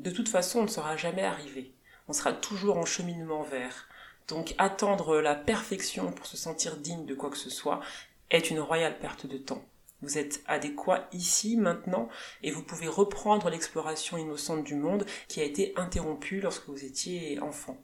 De 0.00 0.10
toute 0.10 0.30
façon, 0.30 0.60
on 0.60 0.64
ne 0.64 0.68
sera 0.68 0.96
jamais 0.96 1.24
arrivé, 1.24 1.74
on 2.08 2.14
sera 2.14 2.32
toujours 2.32 2.78
en 2.78 2.86
cheminement 2.86 3.42
vers. 3.42 3.88
Donc 4.28 4.54
attendre 4.58 5.20
la 5.20 5.34
perfection 5.34 6.12
pour 6.12 6.26
se 6.26 6.36
sentir 6.36 6.76
digne 6.76 7.04
de 7.04 7.14
quoi 7.14 7.30
que 7.30 7.36
ce 7.36 7.50
soit 7.50 7.80
est 8.30 8.50
une 8.50 8.60
royale 8.60 8.98
perte 8.98 9.26
de 9.26 9.36
temps. 9.36 9.64
Vous 10.02 10.18
êtes 10.18 10.42
adéquat 10.46 11.08
ici, 11.12 11.56
maintenant, 11.56 12.08
et 12.42 12.50
vous 12.50 12.62
pouvez 12.62 12.88
reprendre 12.88 13.48
l'exploration 13.48 14.18
innocente 14.18 14.64
du 14.64 14.74
monde 14.74 15.06
qui 15.28 15.40
a 15.40 15.44
été 15.44 15.72
interrompue 15.76 16.40
lorsque 16.40 16.68
vous 16.68 16.84
étiez 16.84 17.40
enfant. 17.40 17.78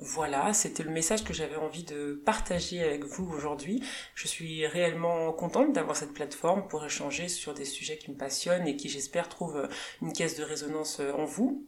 Voilà, 0.00 0.54
c'était 0.54 0.84
le 0.84 0.90
message 0.90 1.24
que 1.24 1.34
j'avais 1.34 1.56
envie 1.56 1.82
de 1.82 2.22
partager 2.24 2.82
avec 2.82 3.04
vous 3.04 3.28
aujourd'hui. 3.28 3.82
Je 4.14 4.28
suis 4.28 4.64
réellement 4.66 5.32
contente 5.32 5.72
d'avoir 5.72 5.96
cette 5.96 6.14
plateforme 6.14 6.68
pour 6.68 6.84
échanger 6.84 7.28
sur 7.28 7.52
des 7.52 7.64
sujets 7.64 7.98
qui 7.98 8.12
me 8.12 8.16
passionnent 8.16 8.68
et 8.68 8.76
qui 8.76 8.88
j'espère 8.88 9.28
trouvent 9.28 9.68
une 10.00 10.12
caisse 10.12 10.36
de 10.36 10.44
résonance 10.44 11.00
en 11.00 11.24
vous. 11.24 11.66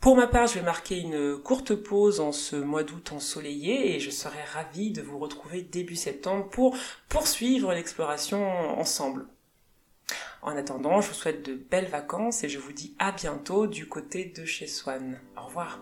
Pour 0.00 0.16
ma 0.16 0.28
part, 0.28 0.46
je 0.46 0.54
vais 0.54 0.64
marquer 0.64 1.00
une 1.00 1.36
courte 1.38 1.74
pause 1.74 2.20
en 2.20 2.30
ce 2.30 2.54
mois 2.54 2.84
d'août 2.84 3.12
ensoleillé 3.12 3.96
et 3.96 4.00
je 4.00 4.10
serai 4.10 4.42
ravie 4.54 4.92
de 4.92 5.02
vous 5.02 5.18
retrouver 5.18 5.62
début 5.62 5.96
septembre 5.96 6.48
pour 6.48 6.76
poursuivre 7.08 7.72
l'exploration 7.72 8.78
ensemble. 8.78 9.26
En 10.40 10.56
attendant, 10.56 11.00
je 11.00 11.08
vous 11.08 11.14
souhaite 11.14 11.44
de 11.44 11.54
belles 11.54 11.88
vacances 11.88 12.44
et 12.44 12.48
je 12.48 12.60
vous 12.60 12.72
dis 12.72 12.94
à 13.00 13.10
bientôt 13.10 13.66
du 13.66 13.88
côté 13.88 14.24
de 14.24 14.44
chez 14.44 14.68
Swan. 14.68 15.20
Au 15.36 15.46
revoir. 15.46 15.80